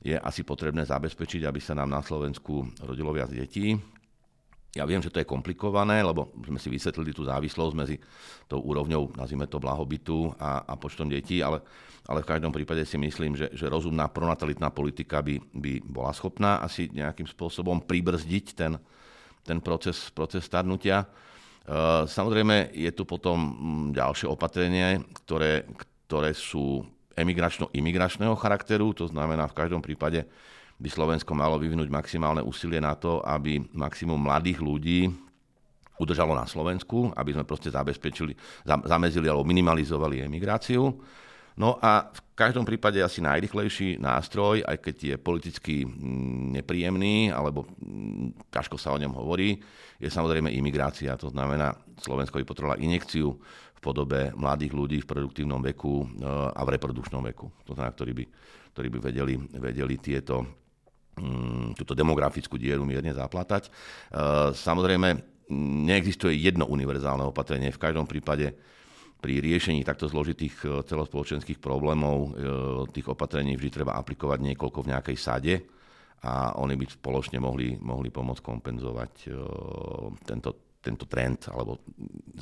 je 0.00 0.14
asi 0.14 0.46
potrebné 0.46 0.86
zabezpečiť, 0.86 1.42
aby 1.44 1.58
sa 1.58 1.74
nám 1.74 1.90
na 1.90 2.00
Slovensku 2.00 2.62
rodilo 2.86 3.10
viac 3.10 3.34
detí, 3.34 3.74
ja 4.76 4.84
viem, 4.84 5.00
že 5.00 5.08
to 5.08 5.18
je 5.18 5.26
komplikované, 5.26 6.04
lebo 6.04 6.36
sme 6.44 6.60
si 6.60 6.68
vysvetlili 6.68 7.16
tú 7.16 7.24
závislosť 7.24 7.74
medzi 7.74 7.96
tou 8.44 8.60
úrovňou, 8.60 9.16
nazvime 9.16 9.48
to 9.48 9.56
blahobytu 9.56 10.36
a, 10.36 10.68
a 10.68 10.76
počtom 10.76 11.08
detí, 11.08 11.40
ale, 11.40 11.64
ale 12.04 12.20
v 12.20 12.28
každom 12.28 12.52
prípade 12.52 12.84
si 12.84 13.00
myslím, 13.00 13.34
že, 13.34 13.48
že 13.56 13.66
rozumná 13.72 14.06
pronatalitná 14.12 14.68
politika 14.68 15.24
by, 15.24 15.40
by 15.56 15.80
bola 15.80 16.12
schopná 16.12 16.60
asi 16.60 16.92
nejakým 16.92 17.24
spôsobom 17.24 17.80
pribrzdiť 17.82 18.46
ten, 18.52 18.76
ten 19.42 19.58
proces, 19.64 20.12
proces 20.12 20.44
starnutia. 20.44 21.02
E, 21.02 21.06
samozrejme, 22.04 22.76
je 22.76 22.90
tu 22.92 23.08
potom 23.08 23.38
mm, 23.40 23.86
ďalšie 23.96 24.28
opatrenie, 24.28 25.00
ktoré, 25.24 25.64
ktoré 26.06 26.36
sú 26.36 26.84
emigračno-imigračného 27.16 28.36
charakteru, 28.36 28.92
to 28.92 29.08
znamená 29.08 29.48
v 29.48 29.56
každom 29.56 29.80
prípade 29.80 30.28
by 30.76 30.88
Slovensko 30.92 31.32
malo 31.32 31.56
vyvinúť 31.56 31.88
maximálne 31.88 32.44
úsilie 32.44 32.80
na 32.80 32.92
to, 32.92 33.24
aby 33.24 33.64
maximum 33.72 34.20
mladých 34.20 34.60
ľudí 34.60 35.08
udržalo 35.96 36.36
na 36.36 36.44
Slovensku, 36.44 37.12
aby 37.16 37.32
sme 37.32 37.48
proste 37.48 37.72
zabezpečili, 37.72 38.36
zamezili 38.64 39.26
alebo 39.32 39.48
minimalizovali 39.48 40.28
emigráciu. 40.28 40.92
No 41.56 41.80
a 41.80 42.12
v 42.12 42.20
každom 42.36 42.68
prípade 42.68 43.00
asi 43.00 43.24
najrychlejší 43.24 43.96
nástroj, 43.96 44.60
aj 44.60 44.76
keď 44.76 44.96
je 45.00 45.16
politicky 45.16 45.74
mm, 45.88 46.60
nepríjemný, 46.60 47.32
alebo 47.32 47.64
mm, 47.64 48.52
ťažko 48.52 48.76
sa 48.76 48.92
o 48.92 49.00
ňom 49.00 49.16
hovorí, 49.16 49.56
je 49.96 50.12
samozrejme 50.12 50.52
imigrácia. 50.52 51.16
To 51.16 51.32
znamená, 51.32 51.72
Slovensko 51.96 52.36
by 52.36 52.44
potrebovalo 52.44 52.84
injekciu 52.84 53.32
v 53.72 53.80
podobe 53.80 54.36
mladých 54.36 54.72
ľudí 54.76 54.98
v 55.00 55.08
produktívnom 55.08 55.64
veku 55.64 56.04
e, 56.04 56.06
a 56.28 56.60
v 56.60 56.76
reprodukčnom 56.76 57.24
veku. 57.24 57.48
To 57.64 57.72
znamená, 57.72 57.96
ktorí 57.96 58.12
by, 58.12 58.24
ktorí 58.76 58.88
by 58.92 58.98
vedeli, 59.00 59.34
vedeli 59.56 59.96
tieto 59.96 60.65
túto 61.72 61.96
demografickú 61.96 62.60
dieru 62.60 62.84
mierne 62.84 63.16
zaplatať. 63.16 63.68
E, 63.68 63.70
samozrejme, 64.52 65.08
neexistuje 65.86 66.36
jedno 66.36 66.68
univerzálne 66.68 67.24
opatrenie. 67.24 67.72
V 67.72 67.80
každom 67.80 68.04
prípade 68.04 68.52
pri 69.16 69.40
riešení 69.40 69.80
takto 69.80 70.12
zložitých 70.12 70.56
e, 70.64 70.66
celospoločenských 70.84 71.56
problémov 71.56 72.16
e, 72.20 72.28
tých 72.92 73.08
opatrení 73.08 73.56
vždy 73.56 73.70
treba 73.72 73.96
aplikovať 73.96 74.38
niekoľko 74.52 74.78
v 74.84 74.90
nejakej 74.92 75.16
sade 75.16 75.54
a 76.20 76.52
oni 76.60 76.76
by 76.76 76.84
spoločne 76.84 77.40
mohli, 77.40 77.76
mohli 77.80 78.08
pomôcť 78.08 78.40
kompenzovať 78.40 79.12
tento, 80.24 80.80
tento 80.80 81.04
trend 81.06 81.44
alebo 81.52 81.84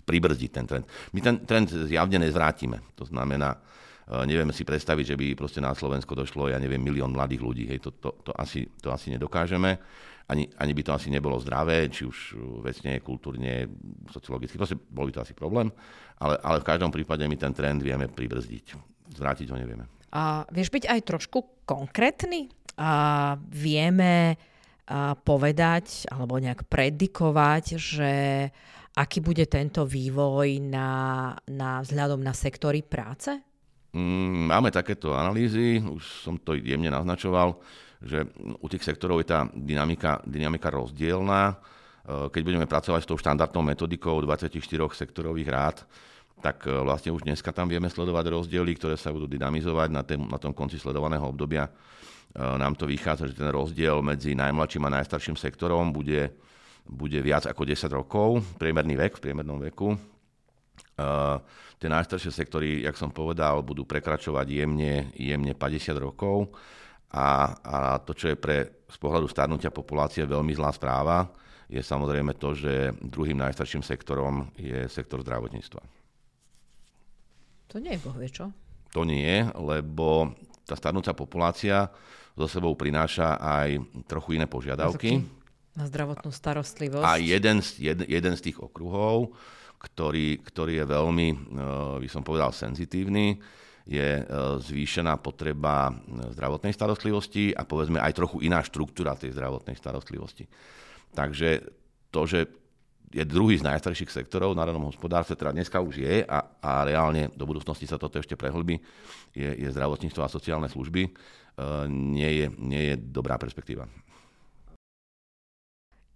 pribrzdiť 0.07 0.51
ten 0.55 0.65
trend. 0.65 0.87
My 1.13 1.21
ten 1.21 1.43
trend 1.43 1.69
zjavne 1.75 2.23
nezvrátime. 2.23 2.95
To 2.97 3.05
znamená, 3.05 3.59
nevieme 4.09 4.53
si 4.53 4.69
predstaviť, 4.69 5.15
že 5.15 5.17
by 5.17 5.27
proste 5.39 5.65
na 5.65 5.73
Slovensko 5.73 6.13
došlo, 6.13 6.53
ja 6.53 6.61
neviem, 6.61 6.81
milión 6.81 7.13
mladých 7.13 7.41
ľudí. 7.41 7.65
Hej, 7.69 7.89
to, 7.89 7.91
to, 7.97 8.11
to, 8.21 8.31
asi, 8.37 8.69
to 8.81 8.93
asi 8.93 9.13
nedokážeme. 9.13 9.81
Ani, 10.25 10.49
ani 10.57 10.73
by 10.73 10.83
to 10.85 10.93
asi 10.97 11.13
nebolo 11.13 11.37
zdravé, 11.37 11.89
či 11.93 12.09
už 12.09 12.41
vecne, 12.65 12.97
kultúrne, 13.05 13.69
sociologicky. 14.09 14.57
Proste 14.57 14.77
bol 14.77 15.09
by 15.09 15.13
to 15.21 15.25
asi 15.25 15.37
problém. 15.37 15.69
Ale, 16.17 16.41
ale 16.41 16.65
v 16.65 16.69
každom 16.69 16.89
prípade 16.89 17.25
my 17.29 17.37
ten 17.37 17.53
trend 17.53 17.85
vieme 17.85 18.09
pribrzdiť. 18.09 18.67
Zvrátiť 19.13 19.53
ho 19.53 19.57
nevieme. 19.61 19.85
A 20.17 20.49
vieš 20.49 20.73
byť 20.73 20.85
aj 20.89 21.01
trošku 21.05 21.69
konkrétny? 21.69 22.49
A 22.81 23.35
vieme 23.53 24.37
a 24.85 25.17
povedať 25.17 26.05
alebo 26.13 26.37
nejak 26.37 26.69
predikovať, 26.69 27.65
že 27.81 28.13
aký 29.01 29.25
bude 29.25 29.49
tento 29.49 29.89
vývoj 29.89 30.61
na, 30.61 31.33
na 31.49 31.81
vzhľadom 31.81 32.21
na 32.21 32.37
sektory 32.37 32.85
práce? 32.85 33.33
Mm, 33.95 34.51
máme 34.51 34.75
takéto 34.75 35.15
analýzy, 35.15 35.79
už 35.79 36.27
som 36.27 36.35
to 36.35 36.59
jemne 36.59 36.91
naznačoval, 36.91 37.55
že 38.03 38.27
u 38.59 38.67
tých 38.67 38.83
sektorov 38.83 39.23
je 39.23 39.31
tá 39.31 39.47
dynamika, 39.55 40.19
dynamika 40.27 40.67
rozdielná. 40.67 41.55
E, 41.55 41.57
keď 42.27 42.43
budeme 42.43 42.67
pracovať 42.67 43.07
s 43.07 43.09
tou 43.09 43.15
štandardnou 43.15 43.63
metodikou 43.63 44.19
24 44.19 44.59
sektorových 44.91 45.47
rád, 45.49 45.77
tak 46.43 46.67
e, 46.67 46.75
vlastne 46.75 47.15
už 47.15 47.23
dneska 47.23 47.55
tam 47.55 47.71
vieme 47.71 47.87
sledovať 47.87 48.35
rozdiely, 48.35 48.75
ktoré 48.75 48.99
sa 48.99 49.15
budú 49.15 49.31
dynamizovať 49.31 49.89
na, 49.95 50.03
tém, 50.03 50.19
na 50.27 50.43
tom 50.43 50.51
konci 50.51 50.75
sledovaného 50.75 51.31
obdobia. 51.31 51.71
E, 51.71 51.71
nám 52.43 52.75
to 52.75 52.91
vychádza, 52.91 53.31
že 53.31 53.39
ten 53.39 53.55
rozdiel 53.55 54.03
medzi 54.03 54.35
najmladším 54.35 54.91
a 54.91 54.95
najstarším 54.99 55.39
sektorom 55.39 55.95
bude, 55.95 56.35
bude 56.83 57.23
viac 57.23 57.47
ako 57.47 57.63
10 57.63 57.87
rokov, 57.95 58.43
priemerný 58.59 58.99
vek 58.99 59.23
v 59.23 59.31
priemernom 59.31 59.63
veku. 59.71 60.14
Tie 61.79 61.89
najstaršie 61.91 62.31
sektory, 62.31 62.87
jak 62.87 62.95
som 62.95 63.11
povedal, 63.11 63.61
budú 63.67 63.83
prekračovať 63.83 64.47
jemne, 64.47 65.11
jemne 65.19 65.53
50 65.53 65.95
rokov 65.99 66.55
a, 67.11 67.55
a 67.61 67.77
to, 68.03 68.15
čo 68.15 68.31
je 68.33 68.37
pre 68.39 68.87
z 68.87 68.97
pohľadu 68.99 69.27
starnutia 69.27 69.75
populácie 69.75 70.23
veľmi 70.23 70.55
zlá 70.55 70.71
správa, 70.71 71.27
je 71.67 71.83
samozrejme 71.83 72.39
to, 72.39 72.55
že 72.55 72.95
druhým 73.03 73.39
najstarším 73.43 73.83
sektorom 73.83 74.55
je 74.55 74.87
sektor 74.87 75.19
zdravotníctva. 75.27 75.83
To 77.75 77.77
nie 77.83 77.99
je 77.99 78.05
bohvie, 78.07 78.29
čo? 78.31 78.55
To 78.95 79.03
nie, 79.03 79.43
lebo 79.59 80.31
tá 80.63 80.79
starnúca 80.79 81.11
populácia 81.11 81.91
so 82.39 82.47
sebou 82.47 82.79
prináša 82.79 83.35
aj 83.43 83.83
trochu 84.07 84.39
iné 84.39 84.47
požiadavky. 84.47 85.27
Na 85.75 85.91
zdravotnú 85.91 86.31
starostlivosť. 86.31 87.03
A 87.03 87.19
jeden 87.19 87.59
z, 87.59 87.95
jeden, 87.95 88.07
jeden 88.07 88.35
z 88.39 88.51
tých 88.51 88.63
okruhov, 88.63 89.35
ktorý, 89.85 90.41
ktorý 90.41 90.81
je 90.81 90.87
veľmi, 90.89 91.29
e, 91.29 91.37
by 92.01 92.09
som 92.09 92.25
povedal, 92.25 92.57
senzitívny, 92.57 93.37
je 93.85 94.09
e, 94.21 94.25
zvýšená 94.65 95.21
potreba 95.21 95.93
zdravotnej 96.33 96.73
starostlivosti 96.73 97.53
a 97.53 97.69
povedzme 97.69 98.01
aj 98.01 98.17
trochu 98.17 98.41
iná 98.49 98.65
štruktúra 98.65 99.13
tej 99.13 99.37
zdravotnej 99.37 99.77
starostlivosti. 99.77 100.49
Takže 101.13 101.61
to, 102.09 102.23
že 102.25 102.41
je 103.15 103.23
druhý 103.23 103.55
z 103.61 103.63
najstarších 103.63 104.11
sektorov 104.11 104.57
v 104.57 104.61
národnom 104.65 104.91
hospodárstve, 104.91 105.39
teda 105.39 105.55
dneska 105.55 105.79
už 105.79 106.03
je 106.03 106.27
a, 106.27 106.39
a 106.59 106.83
reálne 106.83 107.31
do 107.37 107.47
budúcnosti 107.47 107.87
sa 107.87 108.01
toto 108.01 108.19
ešte 108.19 108.35
prehlbí, 108.35 108.83
je, 109.31 109.51
je 109.55 109.69
zdravotníctvo 109.71 110.19
a 110.25 110.33
sociálne 110.33 110.67
služby, 110.67 111.15
nie, 111.91 112.31
je, 112.43 112.47
nie 112.59 112.83
je 112.91 112.95
dobrá 112.99 113.39
perspektíva. 113.39 113.87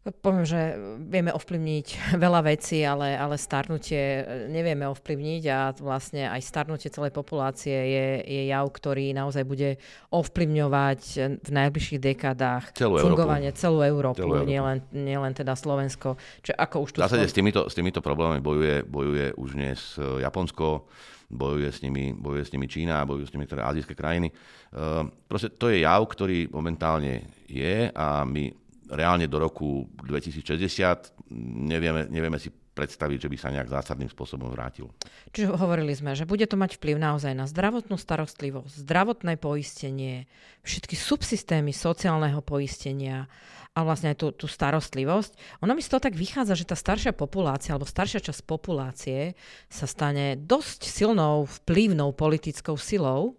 Poviem, 0.08 0.46
že 0.48 0.78
vieme 1.04 1.34
ovplyvniť 1.34 1.86
veľa 2.24 2.40
vecí, 2.46 2.80
ale, 2.86 3.12
ale 3.18 3.36
starnutie 3.36 4.24
nevieme 4.48 4.88
ovplyvniť 4.88 5.42
a 5.52 5.58
vlastne 5.76 6.30
aj 6.30 6.40
starnutie 6.40 6.88
celej 6.88 7.12
populácie 7.12 7.74
je, 7.74 8.06
je 8.24 8.42
jav, 8.48 8.64
ktorý 8.70 9.12
naozaj 9.12 9.44
bude 9.44 9.76
ovplyvňovať 10.14 11.00
v 11.44 11.50
najbližších 11.50 12.00
dekádach 12.00 12.72
celú 12.72 13.02
fungovanie 13.02 13.52
Európu. 13.52 13.60
celú 13.60 13.78
Európu, 13.84 14.18
celú 14.22 14.34
Európu. 14.38 14.48
Nielen, 14.48 14.78
nielen 14.94 15.32
teda 15.36 15.52
Slovensko. 15.52 16.16
Čiže 16.40 16.54
ako 16.56 16.76
už 16.88 16.90
tu 16.94 16.98
zásade 17.04 17.28
s 17.28 17.36
týmito, 17.36 17.68
s 17.68 17.74
týmito 17.76 18.00
problémami 18.00 18.40
bojuje, 18.40 18.86
bojuje 18.88 19.36
už 19.36 19.58
dnes 19.58 19.98
e, 20.00 20.24
Japonsko, 20.24 20.88
bojuje 21.28 21.68
s 21.68 21.84
nimi, 21.84 22.16
bojuje 22.16 22.48
s 22.48 22.52
nimi 22.56 22.64
Čína, 22.64 23.04
bojujú 23.04 23.28
s 23.28 23.34
nimi 23.36 23.44
ktoré 23.44 23.60
azijské 23.60 23.92
krajiny. 23.92 24.32
Uh, 24.72 25.04
proste 25.28 25.52
to 25.52 25.68
je 25.68 25.84
jav, 25.84 26.00
ktorý 26.08 26.48
momentálne 26.48 27.28
je 27.44 27.92
a 27.92 28.24
my 28.24 28.48
reálne 28.90 29.28
do 29.28 29.38
roku 29.40 29.88
2060 30.04 31.30
nevieme, 31.68 32.08
nevieme 32.08 32.40
si 32.40 32.48
predstaviť, 32.48 33.26
že 33.26 33.30
by 33.30 33.36
sa 33.36 33.50
nejak 33.50 33.74
zásadným 33.74 34.06
spôsobom 34.06 34.54
vrátil. 34.54 34.86
Čiže 35.34 35.50
hovorili 35.50 35.90
sme, 35.98 36.14
že 36.14 36.30
bude 36.30 36.46
to 36.46 36.54
mať 36.54 36.78
vplyv 36.78 36.94
naozaj 37.02 37.34
na 37.34 37.50
zdravotnú 37.50 37.98
starostlivosť, 37.98 38.86
zdravotné 38.86 39.34
poistenie, 39.34 40.30
všetky 40.62 40.94
subsystémy 40.94 41.74
sociálneho 41.74 42.38
poistenia 42.38 43.26
a 43.74 43.82
vlastne 43.82 44.14
aj 44.14 44.18
tú, 44.22 44.30
tú 44.30 44.46
starostlivosť. 44.46 45.62
Ono 45.66 45.74
mi 45.74 45.82
z 45.82 45.90
toho 45.90 46.02
tak 46.02 46.14
vychádza, 46.14 46.54
že 46.54 46.70
tá 46.70 46.78
staršia 46.78 47.10
populácia 47.10 47.74
alebo 47.74 47.86
staršia 47.86 48.22
časť 48.30 48.46
populácie 48.46 49.34
sa 49.66 49.90
stane 49.90 50.38
dosť 50.38 50.86
silnou, 50.86 51.50
vplyvnou 51.50 52.14
politickou 52.14 52.78
silou, 52.78 53.34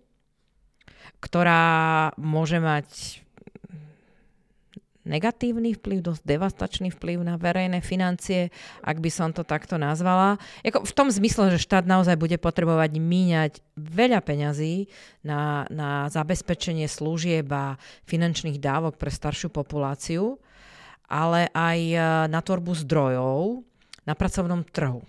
ktorá 1.24 2.12
môže 2.20 2.60
mať 2.60 2.88
negatívny 5.10 5.74
vplyv, 5.74 6.06
dosť 6.06 6.22
devastačný 6.24 6.94
vplyv 6.94 7.26
na 7.26 7.36
verejné 7.42 7.82
financie, 7.82 8.54
ak 8.86 9.02
by 9.02 9.10
som 9.10 9.34
to 9.34 9.42
takto 9.42 9.82
nazvala. 9.82 10.38
Jako 10.62 10.86
v 10.86 10.94
tom 10.94 11.10
zmysle, 11.10 11.58
že 11.58 11.66
štát 11.66 11.90
naozaj 11.90 12.16
bude 12.16 12.38
potrebovať 12.38 13.02
míňať 13.02 13.54
veľa 13.74 14.22
peňazí 14.22 14.86
na, 15.26 15.66
na 15.74 16.06
zabezpečenie 16.14 16.86
služieb 16.86 17.50
a 17.50 17.82
finančných 18.06 18.62
dávok 18.62 19.02
pre 19.02 19.10
staršiu 19.10 19.50
populáciu, 19.50 20.38
ale 21.10 21.50
aj 21.58 21.80
e, 21.82 21.98
na 22.30 22.40
tvorbu 22.40 22.78
zdrojov 22.86 23.66
na 24.06 24.14
pracovnom 24.14 24.62
trhu. 24.66 25.02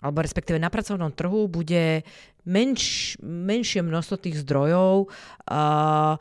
Alebo 0.00 0.24
respektíve 0.24 0.56
na 0.56 0.72
pracovnom 0.72 1.12
trhu 1.12 1.44
bude 1.44 2.08
menš, 2.48 3.16
menšie 3.20 3.84
množstvo 3.84 4.16
tých 4.16 4.40
zdrojov 4.40 5.12
uh, 5.12 6.16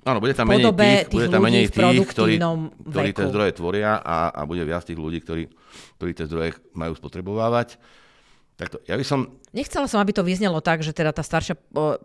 Áno, 0.00 0.18
bude 0.18 0.32
tam 0.32 0.48
menej 0.48 0.72
tých, 0.72 1.12
tých, 1.12 1.12
bude 1.12 1.28
tam 1.28 1.42
menej 1.44 1.68
tých 1.68 2.08
ktorí, 2.08 2.36
ktorí 2.88 3.10
tie 3.12 3.26
zdroje 3.28 3.52
tvoria 3.52 4.00
a, 4.00 4.32
a 4.32 4.40
bude 4.48 4.64
viac 4.64 4.84
tých 4.88 4.96
ľudí, 4.96 5.20
ktorí, 5.20 5.44
ktorí 6.00 6.10
tie 6.16 6.24
zdroje 6.24 6.56
majú 6.72 6.96
spotrebovávať. 6.96 7.76
Takto, 8.60 8.76
ja 8.84 9.00
by 9.00 9.04
som... 9.08 9.40
Nechcela 9.56 9.88
som, 9.88 10.04
aby 10.04 10.12
to 10.12 10.20
vyznelo 10.20 10.60
tak, 10.60 10.84
že 10.84 10.92
teda 10.92 11.16
tá 11.16 11.24
staršia, 11.24 11.56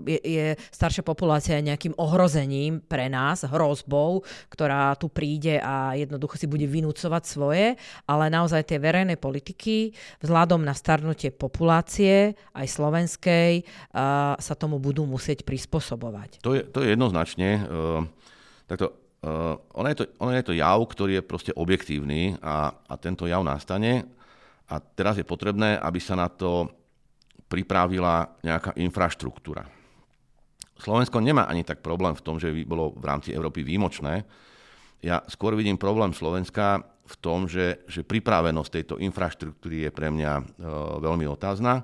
je, 0.08 0.20
je, 0.24 0.46
staršia 0.72 1.04
populácia 1.04 1.60
je 1.60 1.68
nejakým 1.68 1.92
ohrozením 2.00 2.80
pre 2.80 3.12
nás, 3.12 3.44
hrozbou, 3.44 4.24
ktorá 4.48 4.96
tu 4.96 5.12
príde 5.12 5.60
a 5.60 6.00
jednoducho 6.00 6.40
si 6.40 6.48
bude 6.48 6.64
vynúcovať 6.64 7.24
svoje, 7.28 7.76
ale 8.08 8.32
naozaj 8.32 8.72
tie 8.72 8.80
verejné 8.80 9.20
politiky 9.20 9.92
vzhľadom 10.24 10.64
na 10.64 10.72
starnutie 10.72 11.36
populácie, 11.36 12.40
aj 12.56 12.68
slovenskej, 12.72 13.68
uh, 13.92 14.40
sa 14.40 14.56
tomu 14.56 14.80
budú 14.80 15.04
musieť 15.04 15.44
prispôsobovať. 15.44 16.40
To 16.40 16.56
je, 16.56 16.64
to 16.64 16.88
je 16.88 16.96
jednoznačne. 16.96 17.68
Uh, 17.68 18.08
takto, 18.64 18.96
uh, 19.28 19.60
ono, 19.76 19.92
je 19.92 19.98
to, 20.00 20.04
ono 20.24 20.32
je 20.32 20.46
to 20.48 20.54
jav, 20.56 20.80
ktorý 20.80 21.20
je 21.20 21.28
proste 21.28 21.52
objektívny 21.52 22.40
a, 22.40 22.72
a 22.72 22.94
tento 22.96 23.28
jav 23.28 23.44
nastane 23.44 24.08
a 24.66 24.76
teraz 24.82 25.22
je 25.22 25.26
potrebné, 25.26 25.78
aby 25.78 26.02
sa 26.02 26.18
na 26.18 26.26
to 26.26 26.70
pripravila 27.46 28.42
nejaká 28.42 28.74
infraštruktúra. 28.82 29.70
Slovensko 30.76 31.24
nemá 31.24 31.48
ani 31.48 31.64
tak 31.64 31.80
problém 31.80 32.18
v 32.18 32.24
tom, 32.26 32.36
že 32.36 32.52
by 32.52 32.64
bolo 32.68 32.92
v 32.98 33.06
rámci 33.06 33.32
Európy 33.32 33.64
výmočné. 33.64 34.26
Ja 35.06 35.24
skôr 35.30 35.56
vidím 35.56 35.80
problém 35.80 36.12
Slovenska 36.12 36.84
v 37.06 37.16
tom, 37.22 37.46
že, 37.46 37.86
že 37.86 38.02
pripravenosť 38.02 38.70
tejto 38.74 38.96
infraštruktúry 38.98 39.86
je 39.88 39.92
pre 39.94 40.10
mňa 40.10 40.32
e, 40.42 40.44
veľmi 41.06 41.30
otázna. 41.30 41.80
E, 41.80 41.84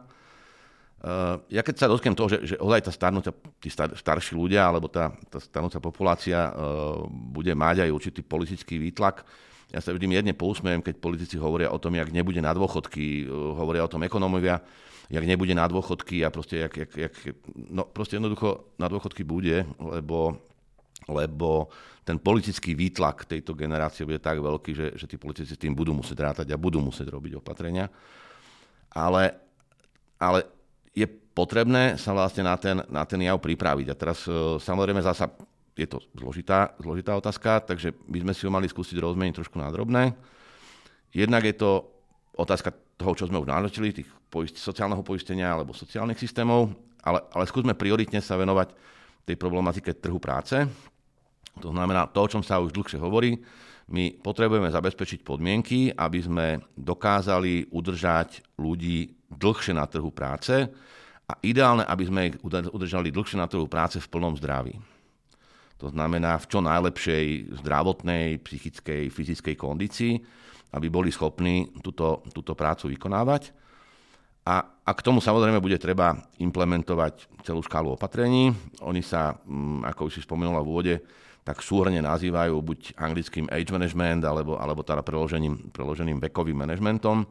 ja 1.54 1.62
keď 1.62 1.76
sa 1.78 1.92
dotknem 1.94 2.18
toho, 2.18 2.28
že, 2.34 2.38
že 2.42 2.56
ozaj 2.58 2.90
tá 2.90 2.92
starnúca, 2.92 3.32
tí 3.62 3.70
star, 3.70 3.94
starší 3.94 4.34
ľudia 4.34 4.66
alebo 4.66 4.90
tá, 4.90 5.14
tá 5.30 5.38
starnúca 5.38 5.78
populácia 5.78 6.50
e, 6.50 6.52
bude 7.08 7.54
mať 7.54 7.86
aj 7.86 7.94
určitý 7.94 8.26
politický 8.26 8.82
výtlak, 8.82 9.22
ja 9.72 9.80
sa 9.80 9.96
vždy 9.96 10.06
mierne 10.08 10.34
pousmejem, 10.36 10.84
keď 10.84 11.00
politici 11.00 11.36
hovoria 11.40 11.72
o 11.72 11.80
tom, 11.80 11.96
jak 11.96 12.12
nebude 12.12 12.44
na 12.44 12.52
dôchodky, 12.52 13.24
e, 13.24 13.32
hovoria 13.32 13.88
o 13.88 13.92
tom 13.92 14.04
ekonómovia, 14.04 14.60
jak 15.08 15.24
nebude 15.24 15.56
na 15.56 15.68
dôchodky 15.68 16.24
a 16.24 16.32
proste, 16.32 16.68
jak, 16.68 16.76
jak, 16.76 16.92
jak, 16.92 17.14
no 17.56 17.88
proste 17.88 18.20
jednoducho 18.20 18.76
na 18.80 18.88
dôchodky 18.92 19.24
bude, 19.24 19.64
lebo, 19.80 20.40
lebo 21.08 21.72
ten 22.04 22.20
politický 22.20 22.76
výtlak 22.76 23.28
tejto 23.28 23.56
generácie 23.56 24.08
bude 24.08 24.20
tak 24.20 24.40
veľký, 24.40 24.72
že, 24.76 24.88
že 24.96 25.06
tí 25.08 25.16
politici 25.16 25.56
s 25.56 25.60
tým 25.60 25.76
budú 25.76 25.96
musieť 25.96 26.20
rátať 26.32 26.48
a 26.52 26.60
budú 26.60 26.80
musieť 26.80 27.12
robiť 27.12 27.40
opatrenia. 27.40 27.88
Ale, 28.92 29.36
ale 30.20 30.48
je 30.92 31.08
potrebné 31.32 31.96
sa 31.96 32.12
vlastne 32.12 32.44
na 32.44 32.56
ten, 32.60 32.84
na 32.92 33.04
ten 33.08 33.20
jav 33.24 33.40
pripraviť. 33.40 33.88
A 33.92 34.00
teraz 34.00 34.28
e, 34.28 34.60
samozrejme 34.60 35.00
zasa 35.00 35.32
je 35.76 35.88
to 35.88 36.04
zložitá, 36.16 36.76
zložitá 36.80 37.16
otázka, 37.16 37.64
takže 37.64 37.96
by 38.08 38.20
sme 38.28 38.34
si 38.36 38.44
ho 38.44 38.52
mali 38.52 38.68
skúsiť 38.68 38.98
rozmeniť 39.00 39.36
trošku 39.40 39.56
na 39.56 39.72
drobné. 39.72 40.12
Jednak 41.12 41.44
je 41.48 41.56
to 41.56 41.88
otázka 42.36 42.72
toho, 43.00 43.14
čo 43.16 43.28
sme 43.28 43.40
už 43.40 43.50
náročili, 43.50 43.96
tých 43.96 44.10
poist- 44.32 44.60
sociálneho 44.60 45.04
poistenia 45.04 45.52
alebo 45.52 45.76
sociálnych 45.76 46.20
systémov, 46.20 46.72
ale, 47.04 47.24
ale 47.34 47.50
skúsme 47.50 47.74
prioritne 47.74 48.22
sa 48.22 48.38
venovať 48.38 48.72
tej 49.26 49.36
problematike 49.36 49.96
trhu 49.98 50.20
práce. 50.22 50.56
To 51.60 51.70
znamená 51.74 52.08
to, 52.08 52.20
o 52.24 52.32
čom 52.32 52.44
sa 52.44 52.62
už 52.62 52.72
dlhšie 52.72 53.00
hovorí. 53.02 53.42
My 53.92 54.08
potrebujeme 54.16 54.72
zabezpečiť 54.72 55.20
podmienky, 55.26 55.92
aby 55.92 56.20
sme 56.24 56.48
dokázali 56.80 57.68
udržať 57.76 58.56
ľudí 58.56 59.20
dlhšie 59.28 59.76
na 59.76 59.84
trhu 59.84 60.08
práce 60.16 60.72
a 61.28 61.34
ideálne, 61.44 61.84
aby 61.84 62.04
sme 62.08 62.22
ich 62.32 62.36
udržali 62.72 63.12
dlhšie 63.12 63.36
na 63.36 63.52
trhu 63.52 63.68
práce 63.68 64.00
v 64.00 64.08
plnom 64.08 64.40
zdraví. 64.40 64.80
To 65.82 65.90
znamená 65.90 66.38
v 66.38 66.46
čo 66.46 66.62
najlepšej 66.62 67.58
zdravotnej, 67.66 68.38
psychickej, 68.46 69.10
fyzickej 69.10 69.56
kondícii, 69.58 70.14
aby 70.78 70.88
boli 70.94 71.10
schopní 71.10 71.74
túto, 71.82 72.22
túto 72.30 72.54
prácu 72.54 72.94
vykonávať. 72.94 73.50
A, 74.46 74.62
a 74.62 74.92
k 74.94 75.06
tomu 75.06 75.22
samozrejme 75.22 75.58
bude 75.58 75.82
treba 75.82 76.18
implementovať 76.38 77.46
celú 77.46 77.66
škálu 77.66 77.98
opatrení. 77.98 78.54
Oni 78.86 79.02
sa, 79.02 79.38
mm, 79.46 79.86
ako 79.90 80.10
už 80.10 80.14
si 80.18 80.22
spomenula 80.22 80.62
v 80.62 80.70
úvode, 80.70 80.96
tak 81.42 81.66
súhrne 81.66 81.98
nazývajú 82.06 82.54
buď 82.62 82.80
anglickým 83.02 83.50
age 83.50 83.74
management, 83.74 84.22
alebo, 84.22 84.62
alebo 84.62 84.86
teda 84.86 85.02
preložením, 85.02 85.74
preloženým 85.74 86.22
vekovým 86.22 86.58
managementom. 86.62 87.26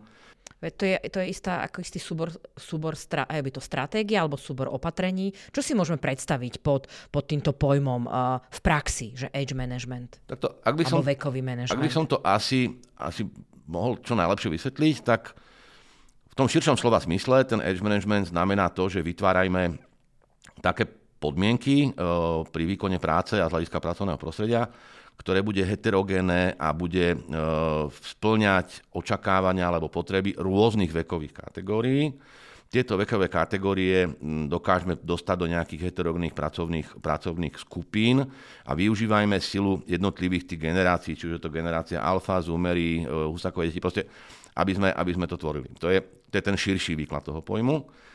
To 0.61 0.85
je, 0.85 1.01
to 1.09 1.25
je 1.25 1.33
istá, 1.33 1.65
ako 1.65 1.81
istý 1.81 1.97
súbor, 1.97 2.37
súbor 2.53 2.93
stra, 2.93 3.25
by 3.25 3.49
to 3.49 3.65
stratégia 3.65 4.21
alebo 4.21 4.37
súbor 4.37 4.69
opatrení. 4.69 5.33
Čo 5.57 5.65
si 5.65 5.73
môžeme 5.73 5.97
predstaviť 5.97 6.61
pod, 6.61 6.85
pod 7.09 7.25
týmto 7.25 7.57
pojmom 7.57 8.05
uh, 8.05 8.37
v 8.45 8.61
praxi, 8.61 9.17
že 9.17 9.33
age 9.33 9.57
management? 9.57 10.21
Tak 10.29 10.37
to, 10.37 10.61
ak 10.61 10.75
by 10.77 10.85
som, 10.85 11.01
vekový 11.01 11.41
management. 11.41 11.73
Ak 11.73 11.81
by 11.81 11.89
som 11.89 12.05
to 12.05 12.21
asi, 12.21 12.77
asi 13.01 13.25
mohol 13.73 14.05
čo 14.05 14.13
najlepšie 14.13 14.53
vysvetliť, 14.53 14.97
tak 15.01 15.33
v 16.29 16.35
tom 16.37 16.45
širšom 16.45 16.77
slova 16.77 17.01
zmysle 17.01 17.41
ten 17.49 17.65
age 17.65 17.81
management 17.81 18.29
znamená 18.29 18.69
to, 18.69 18.93
že 18.93 19.01
vytvárajme 19.01 19.81
také 20.61 20.85
podmienky 21.17 21.89
uh, 21.89 22.45
pri 22.45 22.69
výkone 22.69 23.01
práce 23.01 23.41
a 23.41 23.49
z 23.49 23.53
hľadiska 23.57 23.81
pracovného 23.81 24.21
prostredia, 24.21 24.69
ktoré 25.21 25.45
bude 25.45 25.61
heterogénne 25.61 26.57
a 26.57 26.73
bude 26.73 27.13
e, 27.13 27.17
splňať 27.93 28.81
očakávania 28.97 29.69
alebo 29.69 29.93
potreby 29.93 30.33
rôznych 30.41 30.89
vekových 30.89 31.37
kategórií. 31.37 32.17
tieto 32.73 32.97
vekové 32.97 33.29
kategórie 33.29 34.09
dokážeme 34.49 34.97
dostať 34.97 35.37
do 35.37 35.47
nejakých 35.51 35.93
heterogénnych 35.93 36.33
pracovných, 36.33 36.89
pracovných 37.05 37.55
skupín 37.61 38.25
a 38.65 38.73
využívajme 38.73 39.37
silu 39.43 39.85
jednotlivých 39.85 40.49
tých 40.49 40.61
generácií, 40.71 41.13
či 41.19 41.29
už 41.29 41.37
je 41.37 41.43
to 41.43 41.53
generácia 41.53 42.01
alfa, 42.01 42.41
zoomery, 42.41 43.05
husakové 43.05 43.69
deti, 43.69 43.83
proste, 43.83 44.09
aby 44.57 44.73
sme, 44.73 44.89
aby 44.89 45.11
sme 45.13 45.27
to 45.29 45.37
tvorili. 45.37 45.69
To 45.83 45.91
je, 45.91 46.01
to 46.01 46.35
je 46.39 46.47
ten 46.47 46.57
širší 46.57 46.95
výklad 46.97 47.27
toho 47.27 47.43
pojmu. 47.43 48.09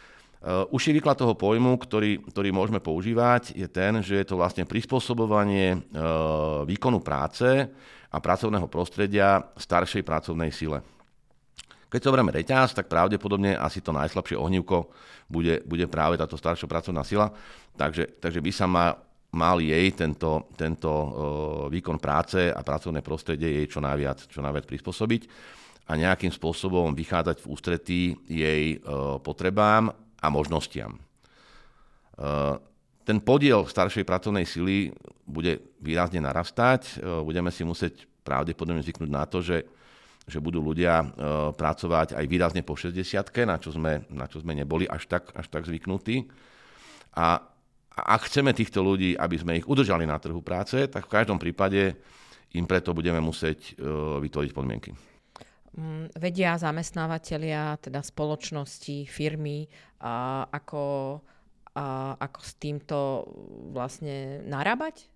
Užší 0.45 0.93
výklad 0.93 1.17
toho 1.17 1.34
pojmu, 1.34 1.73
ktorý, 1.81 2.21
ktorý 2.21 2.53
môžeme 2.53 2.77
používať, 2.77 3.58
je 3.58 3.65
ten, 3.65 3.97
že 4.05 4.21
je 4.21 4.25
to 4.29 4.38
vlastne 4.38 4.62
prispôsobovanie 4.62 5.81
výkonu 6.69 7.01
práce 7.01 7.65
a 8.13 8.17
pracovného 8.21 8.69
prostredia 8.69 9.41
staršej 9.58 10.05
pracovnej 10.05 10.53
sile. 10.53 10.86
Keď 11.89 11.97
zoberieme 11.97 12.29
reťaz, 12.29 12.77
tak 12.77 12.86
pravdepodobne 12.86 13.58
asi 13.58 13.81
to 13.81 13.89
najslabšie 13.89 14.38
ohnívko 14.38 14.93
bude, 15.25 15.65
bude 15.65 15.89
práve 15.89 16.13
táto 16.21 16.38
staršia 16.38 16.69
pracovná 16.69 17.01
sila, 17.01 17.34
takže, 17.73 18.21
takže 18.21 18.38
by 18.38 18.51
sa 18.53 18.69
ma, 18.69 18.93
mal 19.34 19.58
jej 19.58 19.97
tento, 19.97 20.45
tento 20.53 20.91
uh, 20.93 21.10
výkon 21.73 21.97
práce 21.97 22.53
a 22.53 22.62
pracovné 22.62 23.01
prostredie 23.01 23.49
jej 23.49 23.65
čo 23.65 23.81
najviac, 23.81 24.29
čo 24.29 24.45
najviac 24.45 24.69
prispôsobiť 24.69 25.21
a 25.89 25.93
nejakým 25.93 26.34
spôsobom 26.34 26.93
vychádzať 26.97 27.45
v 27.45 27.49
ústretí 27.49 28.01
jej 28.25 28.81
potrebám 29.21 29.93
a 30.25 30.33
možnostiam. 30.33 30.97
Uh, 32.17 32.57
ten 33.05 33.21
podiel 33.21 33.69
staršej 33.69 34.01
pracovnej 34.01 34.49
sily 34.49 34.89
bude 35.29 35.77
výrazne 35.77 36.17
narastať. 36.17 36.97
Budeme 37.21 37.53
si 37.53 37.61
musieť 37.61 38.09
pravdepodobne 38.25 38.81
zvyknúť 38.81 39.09
na 39.13 39.29
to, 39.29 39.45
že 39.45 39.61
že 40.25 40.41
budú 40.41 40.57
ľudia 40.57 41.05
e, 41.05 41.07
pracovať 41.53 42.17
aj 42.17 42.25
výrazne 42.25 42.65
po 42.65 42.73
60 42.73 42.97
na 43.45 43.61
čo 43.61 43.69
na 44.09 44.25
čo 44.25 44.41
sme 44.41 44.53
neboli 44.57 44.89
až 44.89 45.05
tak, 45.05 45.29
až 45.38 45.45
tak 45.53 45.69
zvyknutí. 45.69 46.25
A 47.13 47.45
ak 47.95 48.21
chceme 48.27 48.51
týchto 48.51 48.81
ľudí, 48.81 49.15
aby 49.15 49.38
sme 49.39 49.55
ich 49.61 49.69
udržali 49.69 50.03
na 50.03 50.19
trhu 50.19 50.41
práce, 50.41 50.89
tak 50.89 51.07
v 51.07 51.13
každom 51.13 51.39
prípade 51.39 51.95
im 52.57 52.65
preto 52.65 52.91
budeme 52.91 53.21
musieť 53.21 53.77
e, 53.77 53.85
vytvoriť 54.25 54.51
podmienky. 54.51 54.91
Mm, 55.75 56.07
vedia 56.15 56.55
zamestnávateľia, 56.55 57.75
teda 57.83 57.99
spoločnosti, 57.99 59.11
firmy, 59.11 59.67
ako, 60.55 61.19
ako 62.15 62.39
s 62.39 62.51
týmto 62.55 63.27
vlastne 63.75 64.39
narábať? 64.47 65.11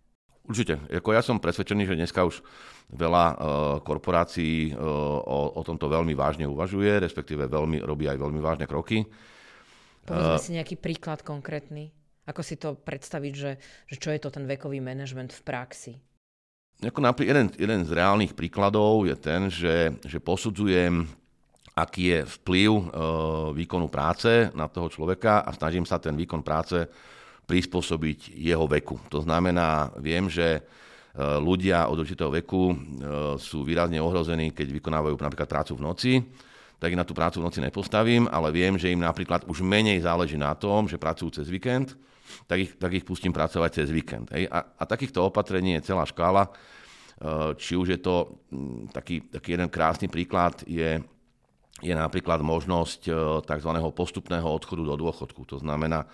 Určite. 0.50 0.82
Jako 0.91 1.10
ja 1.13 1.22
som 1.22 1.38
presvedčený, 1.38 1.86
že 1.86 1.95
dneska 1.95 2.26
už 2.26 2.41
veľa 2.89 3.26
uh, 3.30 3.38
korporácií 3.86 4.74
uh, 4.74 4.82
o, 5.22 5.39
o 5.56 5.62
tomto 5.62 5.86
veľmi 5.86 6.17
vážne 6.17 6.50
uvažuje, 6.50 6.89
respektíve 6.98 7.45
veľmi, 7.45 7.86
robí 7.86 8.10
aj 8.10 8.17
veľmi 8.17 8.41
vážne 8.41 8.65
kroky. 8.65 9.06
Povedzme 10.10 10.36
uh, 10.36 10.41
si 10.41 10.58
nejaký 10.58 10.82
príklad 10.82 11.22
konkrétny. 11.22 11.93
Ako 12.26 12.41
si 12.41 12.58
to 12.58 12.74
predstaviť, 12.74 13.34
že, 13.38 13.52
že 13.93 13.95
čo 14.02 14.10
je 14.10 14.17
to 14.17 14.34
ten 14.34 14.50
vekový 14.50 14.82
manažment 14.82 15.30
v 15.30 15.41
praxi? 15.45 15.93
Ako 16.80 17.04
napríklad 17.04 17.36
jeden, 17.36 17.48
jeden 17.60 17.82
z 17.84 17.92
reálnych 17.92 18.32
príkladov 18.32 19.04
je 19.04 19.15
ten, 19.20 19.52
že, 19.52 20.00
že 20.00 20.24
posudzujem, 20.24 21.04
aký 21.76 22.04
je 22.15 22.20
vplyv 22.39 22.72
uh, 22.72 22.82
výkonu 23.52 23.92
práce 23.92 24.48
na 24.56 24.72
toho 24.72 24.88
človeka 24.88 25.44
a 25.44 25.52
snažím 25.52 25.84
sa 25.84 26.00
ten 26.00 26.15
výkon 26.15 26.39
práce 26.39 26.88
prispôsobiť 27.50 28.32
jeho 28.32 28.63
veku. 28.70 28.96
To 29.10 29.26
znamená, 29.26 29.89
viem, 29.98 30.30
že 30.30 30.46
e, 30.54 30.62
ľudia 31.42 31.89
od 31.89 31.98
určitého 31.98 32.30
veku 32.30 32.70
e, 32.70 32.76
sú 33.42 33.65
výrazne 33.65 33.98
ohrození, 33.98 34.54
keď 34.54 34.70
vykonávajú 34.78 35.18
napríklad 35.18 35.50
prácu 35.50 35.74
v 35.74 35.82
noci, 35.82 36.13
tak 36.78 36.94
na 36.94 37.02
tú 37.02 37.18
prácu 37.18 37.42
v 37.42 37.50
noci 37.50 37.58
nepostavím, 37.58 38.30
ale 38.30 38.54
viem, 38.54 38.78
že 38.78 38.94
im 38.94 39.02
napríklad 39.02 39.50
už 39.50 39.65
menej 39.65 40.06
záleží 40.06 40.38
na 40.38 40.54
tom, 40.54 40.86
že 40.86 41.02
pracujú 41.02 41.42
cez 41.42 41.50
víkend, 41.50 41.98
tak 42.48 42.58
ich, 42.60 42.72
tak 42.76 42.92
ich 42.94 43.06
pustím 43.06 43.34
pracovať 43.34 43.84
cez 43.84 43.88
víkend. 43.94 44.30
Hej. 44.34 44.50
A, 44.50 44.60
a 44.63 44.84
takýchto 44.84 45.26
opatrení 45.26 45.78
je 45.80 45.94
celá 45.94 46.04
škála. 46.06 46.48
E, 46.48 46.52
či 47.56 47.76
už 47.76 47.88
je 47.96 48.00
to 48.00 48.42
taký, 48.92 49.30
taký 49.30 49.56
jeden 49.60 49.70
krásny 49.70 50.08
príklad, 50.08 50.63
je, 50.65 51.00
je 51.80 51.94
napríklad 51.96 52.42
možnosť 52.44 53.08
tzv. 53.46 53.72
postupného 53.94 54.48
odchodu 54.48 54.84
do 54.84 54.96
dôchodku. 54.98 55.46
To 55.50 55.58
znamená, 55.60 56.06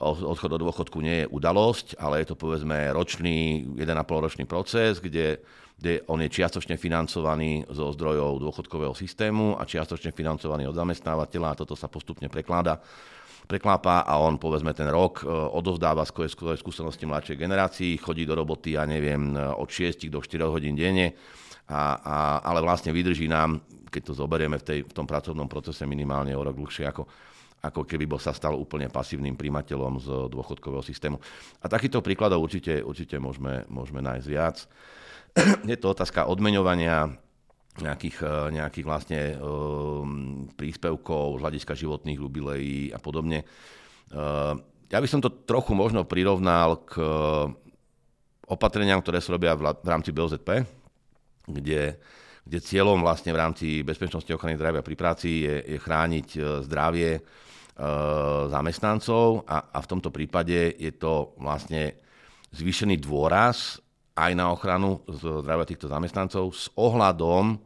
odchod 0.00 0.50
do 0.52 0.58
dôchodku 0.60 1.00
nie 1.00 1.24
je 1.24 1.30
udalosť, 1.32 1.96
ale 1.96 2.20
je 2.22 2.32
to 2.32 2.36
povedzme 2.36 2.92
ročný, 2.92 3.64
1,5 3.80 4.26
ročný 4.26 4.44
proces, 4.44 5.00
kde, 5.00 5.40
kde 5.80 6.04
on 6.12 6.20
je 6.20 6.28
čiastočne 6.28 6.76
financovaný 6.76 7.64
zo 7.72 7.92
zdrojov 7.96 8.40
dôchodkového 8.40 8.92
systému 8.92 9.56
a 9.56 9.64
čiastočne 9.64 10.12
financovaný 10.12 10.68
od 10.68 10.76
zamestnávateľa 10.76 11.48
a 11.52 11.58
toto 11.58 11.72
sa 11.72 11.88
postupne 11.88 12.28
prekláda 12.28 12.80
preklápa 13.44 14.08
a 14.08 14.16
on 14.16 14.40
povedzme 14.40 14.72
ten 14.72 14.88
rok 14.88 15.20
e, 15.20 15.28
odovzdáva 15.28 16.08
svoje, 16.08 16.32
skúsenosti 16.32 17.04
mladšej 17.04 17.36
generácii, 17.36 18.00
chodí 18.00 18.24
do 18.24 18.32
roboty, 18.32 18.80
ja 18.80 18.88
neviem, 18.88 19.36
od 19.36 19.68
6 19.68 20.08
do 20.08 20.24
4 20.24 20.48
hodín 20.48 20.72
denne, 20.72 21.12
a, 21.66 21.98
a, 21.98 22.16
ale 22.46 22.62
vlastne 22.62 22.94
vydrží 22.94 23.26
nám, 23.26 23.58
keď 23.90 24.02
to 24.08 24.12
zoberieme 24.14 24.56
v, 24.62 24.64
tej, 24.64 24.78
v 24.86 24.92
tom 24.94 25.04
pracovnom 25.04 25.50
procese 25.50 25.82
minimálne 25.82 26.30
o 26.32 26.42
rok 26.46 26.54
dlhšie 26.54 26.86
ako, 26.86 27.02
ako 27.66 27.82
keby 27.82 28.06
bol 28.06 28.22
sa 28.22 28.30
stal 28.30 28.54
úplne 28.54 28.86
pasívnym 28.86 29.34
primateľom 29.34 29.98
z 29.98 30.08
dôchodkového 30.30 30.84
systému. 30.86 31.18
A 31.58 31.66
takýchto 31.66 31.98
príkladov 32.06 32.46
určite, 32.46 32.78
určite 32.86 33.18
môžeme, 33.18 33.66
môžeme 33.66 33.98
nájsť 33.98 34.26
viac. 34.30 34.56
Je 35.70 35.76
to 35.76 35.90
otázka 35.90 36.30
odmeňovania 36.30 37.10
nejakých, 37.82 38.16
eh, 38.22 38.30
nejakých 38.56 38.86
vlastne 38.86 39.20
um, 39.38 40.46
príspevkov 40.54 41.38
z 41.38 41.42
hľadiska 41.42 41.74
životných 41.76 42.20
jubileí 42.20 42.90
a 42.92 42.98
podobne. 43.00 43.44
Uh, 44.12 44.54
ja 44.86 45.02
by 45.02 45.08
som 45.10 45.18
to 45.18 45.32
trochu 45.44 45.74
možno 45.74 46.06
prirovnal 46.06 46.78
k 46.86 47.02
opatreniam, 48.46 49.02
ktoré 49.02 49.18
sa 49.18 49.34
robia 49.34 49.58
v 49.58 49.82
rámci 49.82 50.14
BOZP, 50.14 50.62
kde, 51.50 51.98
kde 52.46 52.58
cieľom 52.62 53.02
vlastne 53.02 53.34
v 53.34 53.40
rámci 53.42 53.66
bezpečnosti 53.82 54.30
ochrany 54.30 54.54
zdravia 54.54 54.86
pri 54.86 54.94
práci 54.94 55.42
je, 55.42 55.74
je 55.74 55.78
chrániť 55.82 56.28
zdravie 56.62 57.18
Eh, 57.76 58.42
zamestnancov 58.48 59.44
a, 59.44 59.68
a 59.68 59.84
v 59.84 59.90
tomto 59.92 60.08
prípade 60.08 60.80
je 60.80 60.96
to 60.96 61.36
vlastne 61.36 61.92
zvýšený 62.48 62.96
dôraz 63.04 63.84
aj 64.16 64.32
na 64.32 64.48
ochranu 64.48 65.04
zdravia 65.06 65.68
týchto 65.68 65.92
zamestnancov 65.92 66.56
s 66.56 66.72
ohľadom 66.72 67.60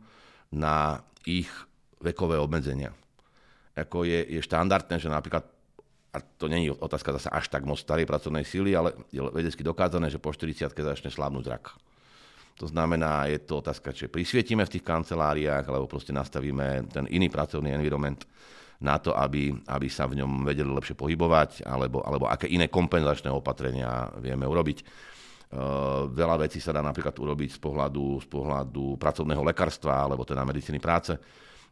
na 0.50 0.98
ich 1.22 1.48
vekové 2.02 2.36
obmedzenia. 2.42 2.90
Ako 3.78 4.02
je, 4.02 4.26
je 4.26 4.40
štandardné, 4.42 4.98
že 4.98 5.06
napríklad, 5.06 5.46
a 6.10 6.18
to 6.18 6.50
není 6.50 6.66
otázka 6.66 7.14
zase 7.14 7.30
až 7.30 7.46
tak 7.46 7.62
moc 7.62 7.78
starej 7.78 8.04
pracovnej 8.04 8.42
síly, 8.42 8.74
ale 8.74 8.98
je 9.14 9.22
vedecky 9.22 9.62
dokázané, 9.62 10.10
že 10.10 10.18
po 10.18 10.34
40 10.34 10.74
začne 10.74 11.08
slabnúť 11.14 11.46
zrak. 11.46 11.64
To 12.58 12.66
znamená, 12.68 13.30
je 13.30 13.40
to 13.40 13.64
otázka, 13.64 13.94
či 13.94 14.10
prisvietime 14.10 14.66
v 14.66 14.74
tých 14.76 14.84
kanceláriách, 14.84 15.64
alebo 15.64 15.88
proste 15.88 16.12
nastavíme 16.12 16.92
ten 16.92 17.08
iný 17.08 17.32
pracovný 17.32 17.72
environment, 17.72 18.26
na 18.80 18.96
to, 18.96 19.12
aby, 19.12 19.52
aby 19.68 19.88
sa 19.92 20.08
v 20.08 20.24
ňom 20.24 20.48
vedeli 20.48 20.68
lepšie 20.72 20.96
pohybovať, 20.96 21.68
alebo, 21.68 22.00
alebo 22.00 22.24
aké 22.26 22.48
iné 22.48 22.72
kompenzačné 22.72 23.28
opatrenia 23.28 24.08
vieme 24.16 24.48
urobiť. 24.48 24.78
Uh, 25.50 26.06
veľa 26.14 26.46
vecí 26.46 26.62
sa 26.62 26.70
dá 26.70 26.78
napríklad 26.78 27.10
urobiť 27.10 27.58
z 27.58 27.60
pohľadu, 27.60 28.22
z 28.22 28.28
pohľadu 28.30 28.94
pracovného 28.94 29.42
lekárstva 29.42 30.06
alebo 30.06 30.22
teda 30.22 30.46
medicíny 30.46 30.78
práce, 30.78 31.10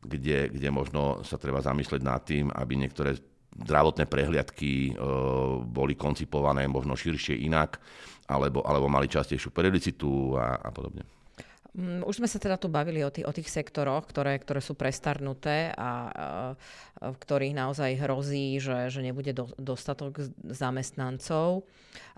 kde, 0.03 0.51
kde 0.51 0.69
možno 0.75 1.23
sa 1.23 1.39
treba 1.39 1.63
zamyslieť 1.63 2.03
nad 2.03 2.19
tým, 2.27 2.51
aby 2.51 2.75
niektoré 2.75 3.15
zdravotné 3.55 4.11
prehliadky 4.11 4.99
uh, 4.99 5.63
boli 5.63 5.95
koncipované 5.95 6.67
možno 6.67 6.99
širšie 6.99 7.39
inak, 7.47 7.79
alebo, 8.27 8.67
alebo 8.67 8.91
mali 8.91 9.07
častejšiu 9.07 9.55
periodicitu 9.55 10.35
a, 10.35 10.59
a 10.59 10.75
podobne. 10.75 11.07
Mm, 11.79 12.03
už 12.03 12.19
sme 12.19 12.27
sa 12.27 12.43
teda 12.43 12.59
tu 12.59 12.67
bavili 12.67 13.07
o 13.07 13.15
tých, 13.15 13.27
o 13.29 13.33
tých 13.33 13.47
sektoroch, 13.47 14.11
ktoré, 14.11 14.43
ktoré 14.43 14.59
sú 14.59 14.75
prestarnuté 14.75 15.71
a, 15.79 15.79
a 15.79 15.91
v 16.99 17.17
ktorých 17.17 17.55
naozaj 17.55 17.95
hrozí, 18.03 18.59
že, 18.59 18.91
že 18.91 19.01
nebude 19.07 19.31
do, 19.31 19.47
dostatok 19.55 20.19
zamestnancov. 20.51 21.63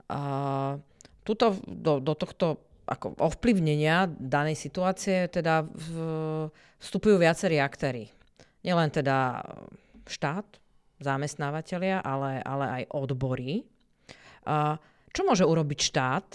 A, 0.09 0.81
tuto, 1.25 1.57
do, 1.65 2.01
do 2.01 2.13
tohto 2.17 2.61
ako 2.91 3.15
ovplyvnenia 3.23 4.11
danej 4.11 4.59
situácie 4.59 5.31
teda 5.31 5.63
v, 5.63 5.95
vstupujú 6.83 7.23
viacerí 7.23 7.63
aktéry. 7.63 8.11
Nielen 8.67 8.91
teda 8.91 9.47
štát, 10.11 10.59
zamestnávateľia, 10.99 12.03
ale, 12.03 12.43
ale 12.43 12.67
aj 12.83 12.83
odbory. 12.91 13.63
A, 14.45 14.75
čo 15.15 15.23
môže 15.23 15.47
urobiť 15.47 15.79
štát, 15.81 16.27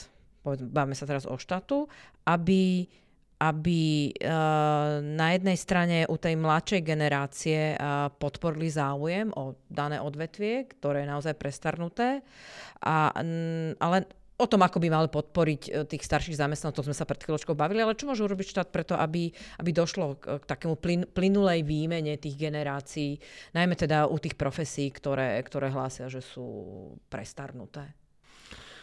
bavíme 0.48 0.96
sa 0.96 1.06
teraz 1.06 1.28
o 1.28 1.36
štátu, 1.36 1.92
aby 2.24 2.88
aby 3.36 4.16
uh, 4.16 5.04
na 5.04 5.36
jednej 5.36 5.60
strane 5.60 5.98
u 6.08 6.16
tej 6.16 6.40
mladšej 6.40 6.82
generácie 6.88 7.76
uh, 7.76 8.08
podporili 8.16 8.72
záujem 8.72 9.28
o 9.36 9.60
dané 9.68 10.00
odvetvie, 10.00 10.72
ktoré 10.72 11.04
je 11.04 11.12
naozaj 11.12 11.36
prestarnuté, 11.36 12.24
a, 12.80 13.12
ale 13.76 13.98
o 14.36 14.46
tom, 14.46 14.62
ako 14.68 14.84
by 14.84 14.88
mali 14.92 15.08
podporiť 15.08 15.62
e, 15.68 15.70
tých 15.88 16.04
starších 16.04 16.36
zamestnancov, 16.36 16.84
sme 16.84 16.96
sa 16.96 17.08
pred 17.08 17.24
chvíľočkou 17.24 17.56
bavili, 17.56 17.80
ale 17.80 17.96
čo 17.96 18.08
môže 18.08 18.24
urobiť 18.24 18.48
štát 18.52 18.68
preto, 18.68 19.00
aby, 19.00 19.32
aby 19.60 19.70
došlo 19.72 20.20
k, 20.20 20.40
k 20.40 20.44
takému 20.44 20.76
plyn, 20.76 21.08
plynulej 21.08 21.64
výmene 21.64 22.20
tých 22.20 22.36
generácií, 22.36 23.16
najmä 23.56 23.80
teda 23.80 24.12
u 24.12 24.18
tých 24.20 24.36
profesí, 24.36 24.92
ktoré, 24.92 25.40
ktoré 25.40 25.72
hlásia, 25.72 26.12
že 26.12 26.20
sú 26.20 26.46
prestarnuté? 27.08 27.96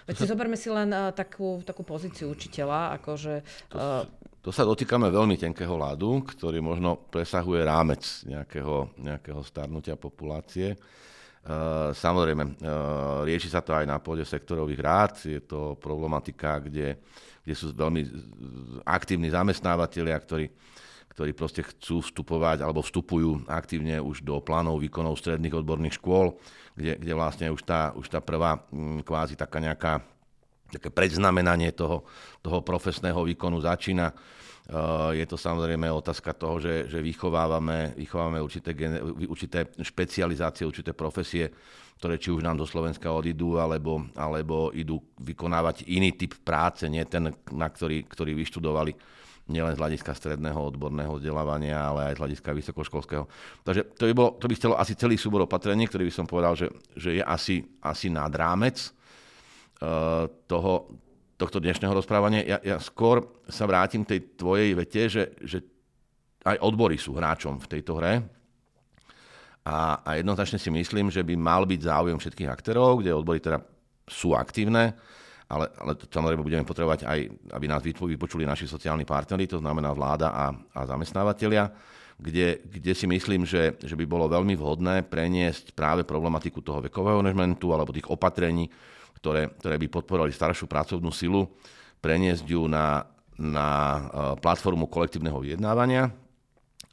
Veď 0.03 0.15
si 0.19 0.27
zoberme 0.27 0.59
si 0.59 0.67
len 0.67 0.91
uh, 0.91 1.15
takú, 1.15 1.62
takú 1.62 1.87
pozíciu 1.87 2.35
učiteľa, 2.35 2.99
akože... 2.99 3.35
Uh... 3.71 4.03
To, 4.43 4.51
to 4.51 4.51
sa 4.51 4.67
dotýkame 4.67 5.07
veľmi 5.07 5.38
tenkého 5.38 5.79
ľadu, 5.79 6.27
ktorý 6.27 6.59
možno 6.59 6.99
presahuje 7.07 7.62
rámec 7.62 8.03
nejakého, 8.27 8.91
nejakého 8.99 9.38
starnutia 9.47 9.95
populácie. 9.95 10.75
Uh, 11.42 11.90
samozrejme, 11.90 12.44
uh, 12.62 13.26
rieši 13.26 13.50
sa 13.50 13.59
to 13.59 13.74
aj 13.74 13.83
na 13.83 13.98
pôde 13.98 14.22
sektorových 14.22 14.78
rád, 14.78 15.12
je 15.26 15.42
to 15.42 15.74
problematika, 15.74 16.62
kde, 16.62 16.94
kde 17.42 17.55
sú 17.59 17.74
veľmi 17.74 18.07
aktívni 18.87 19.26
zamestnávateľia, 19.26 20.22
ktorí, 20.22 20.46
ktorí 21.11 21.31
proste 21.35 21.66
chcú 21.66 21.98
vstupovať 21.98 22.62
alebo 22.62 22.78
vstupujú 22.78 23.50
aktívne 23.50 23.98
už 23.98 24.22
do 24.22 24.38
plánov 24.38 24.78
výkonov 24.78 25.18
stredných 25.18 25.59
odborných 25.59 25.98
škôl, 25.98 26.38
kde, 26.78 26.94
kde 27.02 27.12
vlastne 27.18 27.50
už 27.50 27.66
tá, 27.66 27.90
už 27.90 28.07
tá 28.07 28.22
prvá 28.22 28.62
mm, 28.70 29.02
kvázi 29.02 29.35
taká 29.35 29.59
nejaká 29.59 29.98
také 30.72 30.88
predznamenanie 30.88 31.68
toho, 31.76 32.09
toho 32.40 32.64
profesného 32.64 33.20
výkonu 33.28 33.61
začína. 33.61 34.16
Eh, 34.62 35.11
je 35.18 35.27
to 35.27 35.35
samozrejme 35.35 35.90
otázka 35.90 36.38
toho, 36.38 36.62
že, 36.62 36.87
že 36.87 37.03
vychovávame, 37.03 37.98
vychovávame 37.98 38.38
určité, 38.38 38.70
určité 39.27 39.66
špecializácie, 39.83 40.62
určité 40.62 40.94
profesie, 40.94 41.51
ktoré 41.98 42.14
či 42.14 42.31
už 42.31 42.46
nám 42.46 42.62
do 42.62 42.66
Slovenska 42.66 43.11
odídu, 43.11 43.59
alebo, 43.59 44.07
alebo 44.14 44.70
idú 44.70 45.03
vykonávať 45.18 45.90
iný 45.90 46.14
typ 46.14 46.38
práce, 46.46 46.87
nie 46.87 47.03
ten, 47.11 47.35
na 47.51 47.66
ktorý, 47.66 48.07
ktorý 48.07 48.38
vyštudovali 48.38 48.94
nielen 49.51 49.75
z 49.75 49.83
hľadiska 49.83 50.14
stredného 50.14 50.59
odborného 50.70 51.18
vzdelávania, 51.18 51.83
ale 51.83 52.14
aj 52.14 52.14
z 52.14 52.20
hľadiska 52.22 52.51
vysokoškolského. 52.55 53.27
Takže 53.66 53.83
to 53.98 54.07
by, 54.07 54.14
bolo, 54.14 54.31
to 54.38 54.46
by 54.46 54.55
chcelo 54.55 54.79
asi 54.79 54.94
celý 54.94 55.18
súbor 55.18 55.42
opatrení, 55.42 55.90
ktorý 55.90 56.07
by 56.07 56.14
som 56.14 56.27
povedal, 56.31 56.55
že, 56.55 56.70
že 56.94 57.18
je 57.18 57.22
asi, 57.27 57.66
asi 57.83 58.07
nad 58.07 58.31
rámec 58.31 58.79
uh, 58.79 60.31
toho, 60.46 60.94
tohto 61.42 61.59
dnešného 61.59 61.98
rozprávania. 61.98 62.46
Ja, 62.46 62.59
ja 62.62 62.76
skôr 62.78 63.42
sa 63.50 63.66
vrátim 63.66 64.07
k 64.07 64.14
tej 64.14 64.20
tvojej 64.38 64.70
vete, 64.78 65.02
že, 65.11 65.35
že 65.42 65.59
aj 66.46 66.62
odbory 66.62 66.94
sú 66.94 67.18
hráčom 67.18 67.59
v 67.59 67.66
tejto 67.66 67.98
hre. 67.98 68.22
A, 69.66 69.98
a 70.07 70.11
jednoznačne 70.22 70.62
si 70.62 70.70
myslím, 70.70 71.11
že 71.11 71.26
by 71.26 71.35
mal 71.35 71.66
byť 71.66 71.81
záujem 71.83 72.18
všetkých 72.18 72.50
aktérov, 72.50 73.02
kde 73.02 73.14
odbory 73.14 73.42
teda 73.42 73.59
sú 74.07 74.38
aktívne, 74.38 74.94
ale, 75.50 75.66
ale 75.83 75.98
samozrejme 75.98 76.46
budeme 76.46 76.66
potrebovať 76.66 77.07
aj, 77.07 77.18
aby 77.59 77.66
nás 77.66 77.83
vypočuli 77.83 78.46
naši 78.46 78.70
sociálni 78.70 79.07
partnery, 79.07 79.50
to 79.50 79.59
znamená 79.59 79.90
vláda 79.94 80.31
a, 80.31 80.46
a 80.50 80.81
zamestnávateľia, 80.87 81.70
kde, 82.22 82.62
kde 82.70 82.92
si 82.94 83.07
myslím, 83.11 83.42
že, 83.46 83.78
že 83.83 83.94
by 83.98 84.07
bolo 84.07 84.31
veľmi 84.31 84.55
vhodné 84.55 85.07
preniesť 85.07 85.74
práve 85.74 86.07
problematiku 86.07 86.62
toho 86.62 86.83
vekového 86.83 87.22
managementu 87.22 87.70
alebo 87.74 87.94
tých 87.94 88.11
opatrení, 88.11 88.66
ktoré, 89.23 89.55
ktoré 89.63 89.79
by 89.79 89.87
podporovali 89.87 90.35
staršiu 90.35 90.67
pracovnú 90.67 91.15
silu, 91.15 91.47
preniesť 92.03 92.43
ju 92.43 92.67
na, 92.67 93.07
na 93.39 93.69
e, 93.71 94.01
platformu 94.43 94.91
kolektívneho 94.91 95.39
vyjednávania 95.39 96.11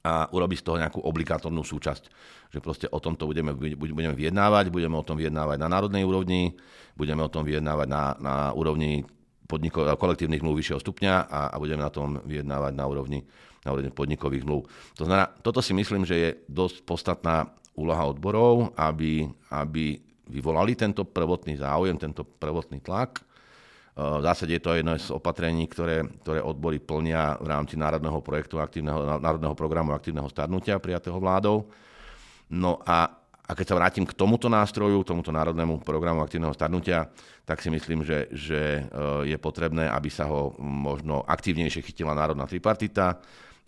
a 0.05 0.29
urobiť 0.29 0.61
z 0.61 0.65
toho 0.69 0.77
nejakú 0.77 1.01
obligátornú 1.01 1.65
súčasť. 1.65 2.05
Že 2.53 2.59
proste 2.61 2.87
o 2.93 3.01
tomto 3.01 3.25
budeme, 3.25 3.57
budeme 3.57 4.13
vyjednávať, 4.13 4.69
budeme 4.69 4.93
o 4.93 5.03
tom 5.03 5.17
vyjednávať 5.17 5.57
na 5.57 5.67
národnej 5.67 6.05
úrovni, 6.05 6.53
budeme 6.93 7.25
o 7.25 7.33
tom 7.33 7.41
vyjednávať 7.41 7.87
na, 7.89 8.03
na 8.21 8.35
úrovni 8.53 9.09
podnikov, 9.49 9.89
kolektívnych 9.97 10.45
mluv 10.45 10.61
vyššieho 10.61 10.79
stupňa 10.85 11.13
a, 11.25 11.39
a 11.49 11.55
budeme 11.57 11.81
na 11.81 11.89
tom 11.89 12.21
vyjednávať 12.21 12.73
na 12.77 12.85
úrovni, 12.85 13.25
na 13.65 13.73
úrovni 13.73 13.89
podnikových 13.89 14.45
mluv. 14.45 14.69
To 15.01 15.09
znamená, 15.09 15.33
toto 15.41 15.65
si 15.65 15.73
myslím, 15.73 16.05
že 16.05 16.15
je 16.15 16.29
dosť 16.45 16.85
podstatná 16.85 17.49
úloha 17.73 18.05
odborov, 18.05 18.77
aby, 18.77 19.25
aby 19.49 20.08
vyvolali 20.29 20.77
tento 20.77 21.03
prvotný 21.03 21.57
záujem, 21.57 21.97
tento 21.97 22.23
prvotný 22.23 22.79
tlak. 22.79 23.19
E, 23.19 23.23
v 23.99 24.23
zásade 24.23 24.55
je 24.55 24.63
to 24.63 24.77
jedno 24.77 24.95
z 24.95 25.09
opatrení, 25.11 25.65
ktoré, 25.65 26.05
ktoré 26.21 26.39
odbory 26.39 26.77
plnia 26.79 27.35
v 27.41 27.47
rámci 27.49 27.75
národného 27.75 28.21
projektu 28.21 28.61
aktívneho, 28.61 29.19
národného 29.19 29.57
programu 29.57 29.91
aktívneho 29.91 30.29
starnutia 30.29 30.77
prijatého 30.77 31.17
vládou. 31.17 31.67
No 32.49 32.81
a, 32.85 33.09
a 33.45 33.51
keď 33.53 33.65
sa 33.73 33.77
vrátim 33.77 34.05
k 34.05 34.13
tomuto 34.13 34.49
nástroju, 34.49 35.05
tomuto 35.05 35.33
národnému 35.33 35.81
programu 35.81 36.21
aktívneho 36.21 36.53
starnutia, 36.53 37.09
tak 37.45 37.61
si 37.65 37.73
myslím, 37.73 38.05
že, 38.05 38.29
že 38.29 38.61
e, 38.85 39.33
je 39.33 39.37
potrebné, 39.41 39.89
aby 39.89 40.09
sa 40.13 40.29
ho 40.29 40.53
možno 40.61 41.25
aktívnejšie 41.25 41.81
chytila 41.81 42.13
národná 42.13 42.45
tripartita 42.45 43.17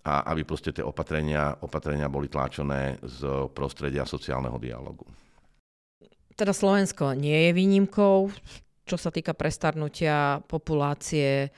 a 0.02 0.14
aby 0.34 0.42
proste 0.42 0.74
tie 0.74 0.82
opatrenia, 0.82 1.62
opatrenia 1.62 2.10
boli 2.10 2.26
tlačené 2.26 2.98
z 3.06 3.50
prostredia 3.54 4.02
sociálneho 4.02 4.58
dialogu. 4.58 5.06
Teda 6.42 6.58
Slovensko 6.58 7.14
nie 7.14 7.38
je 7.38 7.52
výnimkou, 7.54 8.34
čo 8.90 8.98
sa 8.98 9.14
týka 9.14 9.38
prestarnutia 9.38 10.42
populácie, 10.50 11.54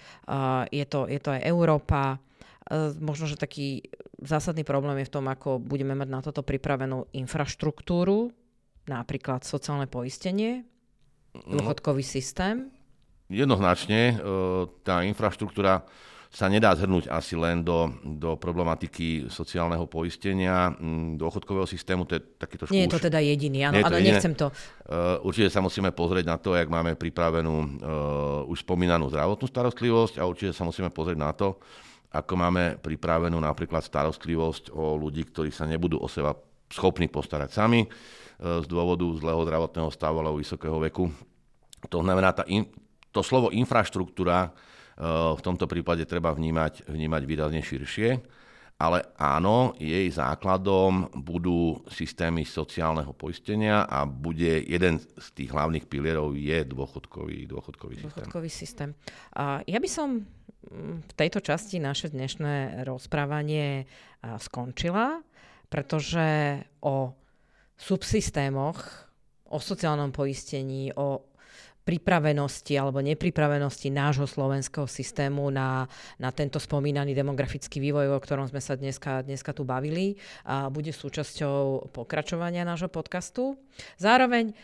je 0.67 0.85
to, 0.91 1.07
je 1.07 1.19
to 1.23 1.29
aj 1.31 1.39
Európa. 1.47 2.19
Možno, 2.99 3.31
že 3.31 3.39
taký 3.39 3.87
zásadný 4.19 4.67
problém 4.67 4.99
je 4.99 5.07
v 5.07 5.13
tom, 5.15 5.31
ako 5.31 5.63
budeme 5.63 5.95
mať 5.95 6.09
na 6.11 6.19
toto 6.19 6.43
pripravenú 6.43 7.07
infraštruktúru, 7.15 8.35
napríklad 8.83 9.47
sociálne 9.47 9.87
poistenie, 9.87 10.67
no. 11.31 11.63
dôchodkový 11.63 12.03
systém. 12.03 12.67
Jednoznačne 13.31 14.19
e, 14.19 14.25
tá 14.83 15.07
infraštruktúra 15.07 15.87
sa 16.33 16.49
nedá 16.49 16.73
zhrnúť 16.73 17.13
asi 17.13 17.37
len 17.37 17.61
do, 17.61 17.93
do 18.01 18.33
problematiky 18.41 19.29
sociálneho 19.29 19.85
poistenia, 19.85 20.73
mm, 20.73 21.21
dôchodkového 21.21 21.69
systému. 21.69 22.09
To 22.09 22.17
je 22.17 22.21
taký 22.41 22.57
trošku 22.57 22.73
Nie 22.73 22.89
je 22.89 22.97
to 22.97 22.97
už, 22.97 23.05
teda 23.05 23.21
jediný, 23.21 23.69
áno, 23.69 23.77
áno 23.85 24.01
nechcem 24.01 24.33
to. 24.33 24.49
Uh, 24.49 25.21
určite 25.21 25.53
sa 25.53 25.61
musíme 25.61 25.93
pozrieť 25.93 26.25
na 26.25 26.41
to, 26.41 26.57
jak 26.57 26.65
máme 26.65 26.97
pripravenú 26.97 27.53
uh, 27.53 27.67
už 28.49 28.65
spomínanú 28.65 29.13
zdravotnú 29.13 29.45
starostlivosť 29.45 30.17
a 30.17 30.25
určite 30.25 30.57
sa 30.57 30.65
musíme 30.65 30.89
pozrieť 30.89 31.21
na 31.21 31.37
to, 31.37 31.61
ako 32.09 32.33
máme 32.33 32.81
pripravenú 32.81 33.37
napríklad 33.37 33.85
starostlivosť 33.85 34.73
o 34.73 34.97
ľudí, 34.97 35.29
ktorí 35.29 35.53
sa 35.53 35.69
nebudú 35.69 36.01
o 36.01 36.09
seba 36.09 36.33
schopní 36.73 37.13
postarať 37.13 37.53
sami 37.53 37.85
uh, 37.85 38.57
z 38.57 38.65
dôvodu 38.65 39.05
zlého 39.21 39.45
zdravotného 39.45 39.93
stavu 39.93 40.17
alebo 40.17 40.41
vysokého 40.41 40.81
veku. 40.81 41.13
To 41.93 42.01
znamená, 42.01 42.33
tá 42.33 42.41
in, 42.49 42.65
to 43.13 43.21
slovo 43.21 43.53
infraštruktúra 43.53 44.49
v 44.99 45.41
tomto 45.41 45.65
prípade 45.65 46.05
treba 46.05 46.29
vnímať, 46.33 46.85
vnímať 46.85 47.21
výrazne 47.25 47.61
širšie. 47.65 48.21
Ale 48.81 49.05
áno, 49.15 49.77
jej 49.79 50.09
základom 50.11 51.07
budú 51.23 51.79
systémy 51.87 52.43
sociálneho 52.43 53.13
poistenia 53.15 53.85
a 53.85 54.03
bude 54.03 54.59
jeden 54.65 54.99
z 54.99 55.27
tých 55.31 55.53
hlavných 55.53 55.87
pilierov 55.87 56.35
je 56.35 56.67
dôchodkový, 56.67 57.47
dôchodkový 57.47 57.95
systém. 58.01 58.11
Dôchodkový 58.11 58.49
systém. 58.51 58.89
A 59.39 59.61
ja 59.63 59.79
by 59.79 59.89
som 59.89 60.25
mm, 60.67 61.05
v 61.05 61.13
tejto 61.15 61.39
časti 61.39 61.79
naše 61.79 62.11
dnešné 62.11 62.83
rozprávanie 62.83 63.87
skončila, 64.41 65.21
pretože 65.69 66.59
o 66.83 67.13
subsystémoch, 67.77 68.77
o 69.53 69.57
sociálnom 69.61 70.09
poistení, 70.09 70.91
o 70.97 71.32
pripravenosti 71.83 72.73
alebo 72.79 73.03
nepripravenosti 73.03 73.91
nášho 73.91 74.23
slovenského 74.23 74.87
systému 74.87 75.51
na, 75.51 75.83
na 76.15 76.31
tento 76.31 76.57
spomínaný 76.57 77.11
demografický 77.11 77.83
vývoj, 77.83 78.15
o 78.15 78.23
ktorom 78.23 78.47
sme 78.47 78.63
sa 78.63 78.79
dneska, 78.79 79.23
dneska 79.27 79.51
tu 79.51 79.67
bavili, 79.67 80.15
a 80.47 80.71
bude 80.71 80.95
súčasťou 80.95 81.91
pokračovania 81.91 82.63
nášho 82.63 82.87
podcastu. 82.87 83.59
Zároveň 83.99 84.55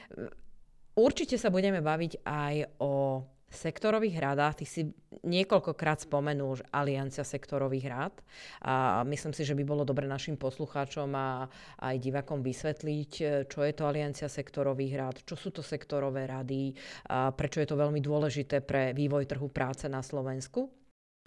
určite 0.95 1.35
sa 1.35 1.51
budeme 1.51 1.83
baviť 1.83 2.23
aj 2.23 2.55
o 2.79 3.23
sektorových 3.49 4.17
radách. 4.21 4.61
Ty 4.61 4.65
si 4.65 4.81
niekoľkokrát 5.25 6.05
spomenul 6.05 6.61
Aliancia 6.69 7.25
sektorových 7.25 7.85
rád 7.89 8.15
a 8.61 9.01
myslím 9.03 9.33
si, 9.33 9.43
že 9.43 9.57
by 9.57 9.63
bolo 9.65 9.83
dobre 9.83 10.05
našim 10.05 10.37
poslucháčom 10.37 11.09
a 11.17 11.49
aj 11.81 11.95
divakom 11.97 12.45
vysvetliť, 12.45 13.11
čo 13.49 13.59
je 13.65 13.73
to 13.73 13.83
Aliancia 13.89 14.29
sektorových 14.29 14.93
rád, 14.95 15.15
čo 15.25 15.35
sú 15.35 15.49
to 15.49 15.65
sektorové 15.65 16.29
rady, 16.29 16.77
a 17.09 17.33
prečo 17.33 17.59
je 17.59 17.67
to 17.67 17.75
veľmi 17.75 17.99
dôležité 17.99 18.61
pre 18.63 18.93
vývoj 18.93 19.25
trhu 19.27 19.49
práce 19.49 19.89
na 19.89 20.05
Slovensku. 20.05 20.69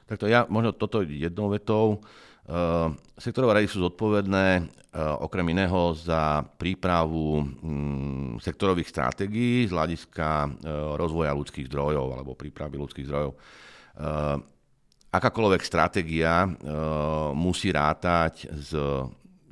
Takto 0.02 0.26
ja 0.26 0.46
možno 0.50 0.74
toto 0.74 1.02
jednou 1.06 1.50
vetou. 1.50 2.02
Uh, 2.42 2.90
sektorové 3.22 3.62
rady 3.62 3.70
sú 3.70 3.86
zodpovedné 3.86 4.46
uh, 4.58 5.14
okrem 5.22 5.54
iného 5.54 5.94
za 5.94 6.42
prípravu 6.58 7.38
um, 7.38 8.34
sektorových 8.42 8.90
stratégií 8.90 9.70
z 9.70 9.70
hľadiska 9.70 10.28
uh, 10.50 10.50
rozvoja 10.98 11.30
ľudských 11.30 11.70
zdrojov 11.70 12.18
alebo 12.18 12.34
prípravy 12.34 12.82
ľudských 12.82 13.06
zdrojov. 13.06 13.32
Akákoľvek 15.12 15.62
stratégia 15.68 16.48
musí 17.36 17.68
rátať 17.68 18.48
s 18.48 18.72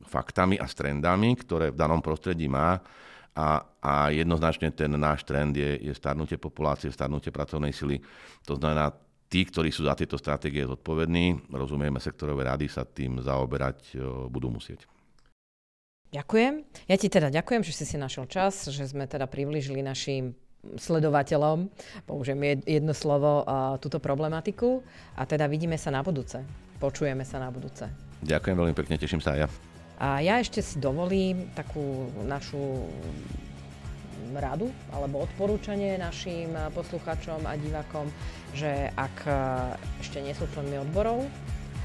faktami 0.09 0.57
a 0.57 0.65
s 0.65 0.73
trendami, 0.73 1.37
ktoré 1.37 1.69
v 1.69 1.77
danom 1.77 2.01
prostredí 2.01 2.49
má 2.49 2.81
a, 3.37 3.61
a 3.85 4.09
jednoznačne 4.09 4.73
ten 4.73 4.89
náš 4.97 5.29
trend 5.29 5.53
je, 5.53 5.77
je 5.85 5.93
starnutie 5.93 6.41
populácie, 6.41 6.89
starnutie 6.89 7.29
pracovnej 7.29 7.77
sily. 7.77 8.01
To 8.49 8.57
znamená, 8.57 8.97
tí, 9.31 9.47
ktorí 9.47 9.71
sú 9.71 9.87
za 9.87 9.95
tieto 9.95 10.19
stratégie 10.19 10.67
zodpovední, 10.67 11.55
rozumieme, 11.55 12.03
sektorové 12.03 12.51
rady 12.51 12.67
sa 12.67 12.83
tým 12.83 13.23
zaoberať 13.23 13.95
budú 14.27 14.51
musieť. 14.51 14.91
Ďakujem. 16.11 16.67
Ja 16.91 16.97
ti 16.99 17.07
teda 17.07 17.31
ďakujem, 17.31 17.63
že 17.63 17.71
si 17.71 17.87
si 17.87 17.95
našiel 17.95 18.27
čas, 18.27 18.67
že 18.67 18.83
sme 18.83 19.07
teda 19.07 19.31
priblížili 19.31 19.79
našim 19.79 20.35
sledovateľom, 20.61 21.71
použijem 22.05 22.61
jedno 22.67 22.91
slovo, 22.91 23.47
túto 23.79 24.03
problematiku 24.03 24.83
a 25.15 25.23
teda 25.25 25.47
vidíme 25.47 25.79
sa 25.79 25.95
na 25.95 26.03
budúce. 26.03 26.43
Počujeme 26.83 27.23
sa 27.23 27.39
na 27.39 27.55
budúce. 27.55 27.87
Ďakujem 28.27 28.57
veľmi 28.59 28.75
pekne, 28.75 28.99
teším 28.99 29.23
sa 29.23 29.39
aj 29.39 29.47
ja. 29.47 29.49
A 30.01 30.21
ja 30.21 30.43
ešte 30.43 30.61
si 30.61 30.83
dovolím 30.83 31.49
takú 31.55 32.11
našu 32.27 32.91
radu 34.37 34.69
alebo 34.95 35.25
odporúčanie 35.25 35.97
našim 35.97 36.53
poslucháčom 36.75 37.45
a 37.47 37.57
divákom, 37.57 38.07
že 38.55 38.91
ak 38.95 39.17
e, 39.27 39.33
ešte 40.03 40.19
nie 40.23 40.35
sú 40.35 40.47
členmi 40.51 40.79
odborov, 40.81 41.27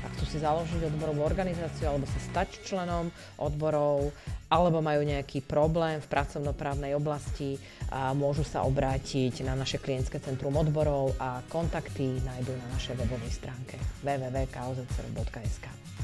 ak 0.06 0.12
chcú 0.22 0.26
si 0.30 0.38
založiť 0.38 0.86
odborovú 0.86 1.26
organizáciu 1.26 1.90
alebo 1.90 2.06
sa 2.06 2.20
stať 2.22 2.62
členom 2.62 3.10
odborov, 3.42 4.14
alebo 4.54 4.78
majú 4.78 5.02
nejaký 5.02 5.42
problém 5.42 5.98
v 5.98 6.12
pracovnoprávnej 6.12 6.94
oblasti, 6.94 7.58
a 7.90 8.14
môžu 8.14 8.46
sa 8.46 8.62
obrátiť 8.66 9.42
na 9.42 9.58
naše 9.58 9.82
klientské 9.82 10.22
centrum 10.22 10.54
odborov 10.54 11.18
a 11.18 11.42
kontakty 11.50 12.22
nájdú 12.22 12.54
na 12.54 12.68
našej 12.78 12.98
webovej 13.02 13.34
stránke 13.34 13.82
www.kaozcer.sk. 14.06 15.95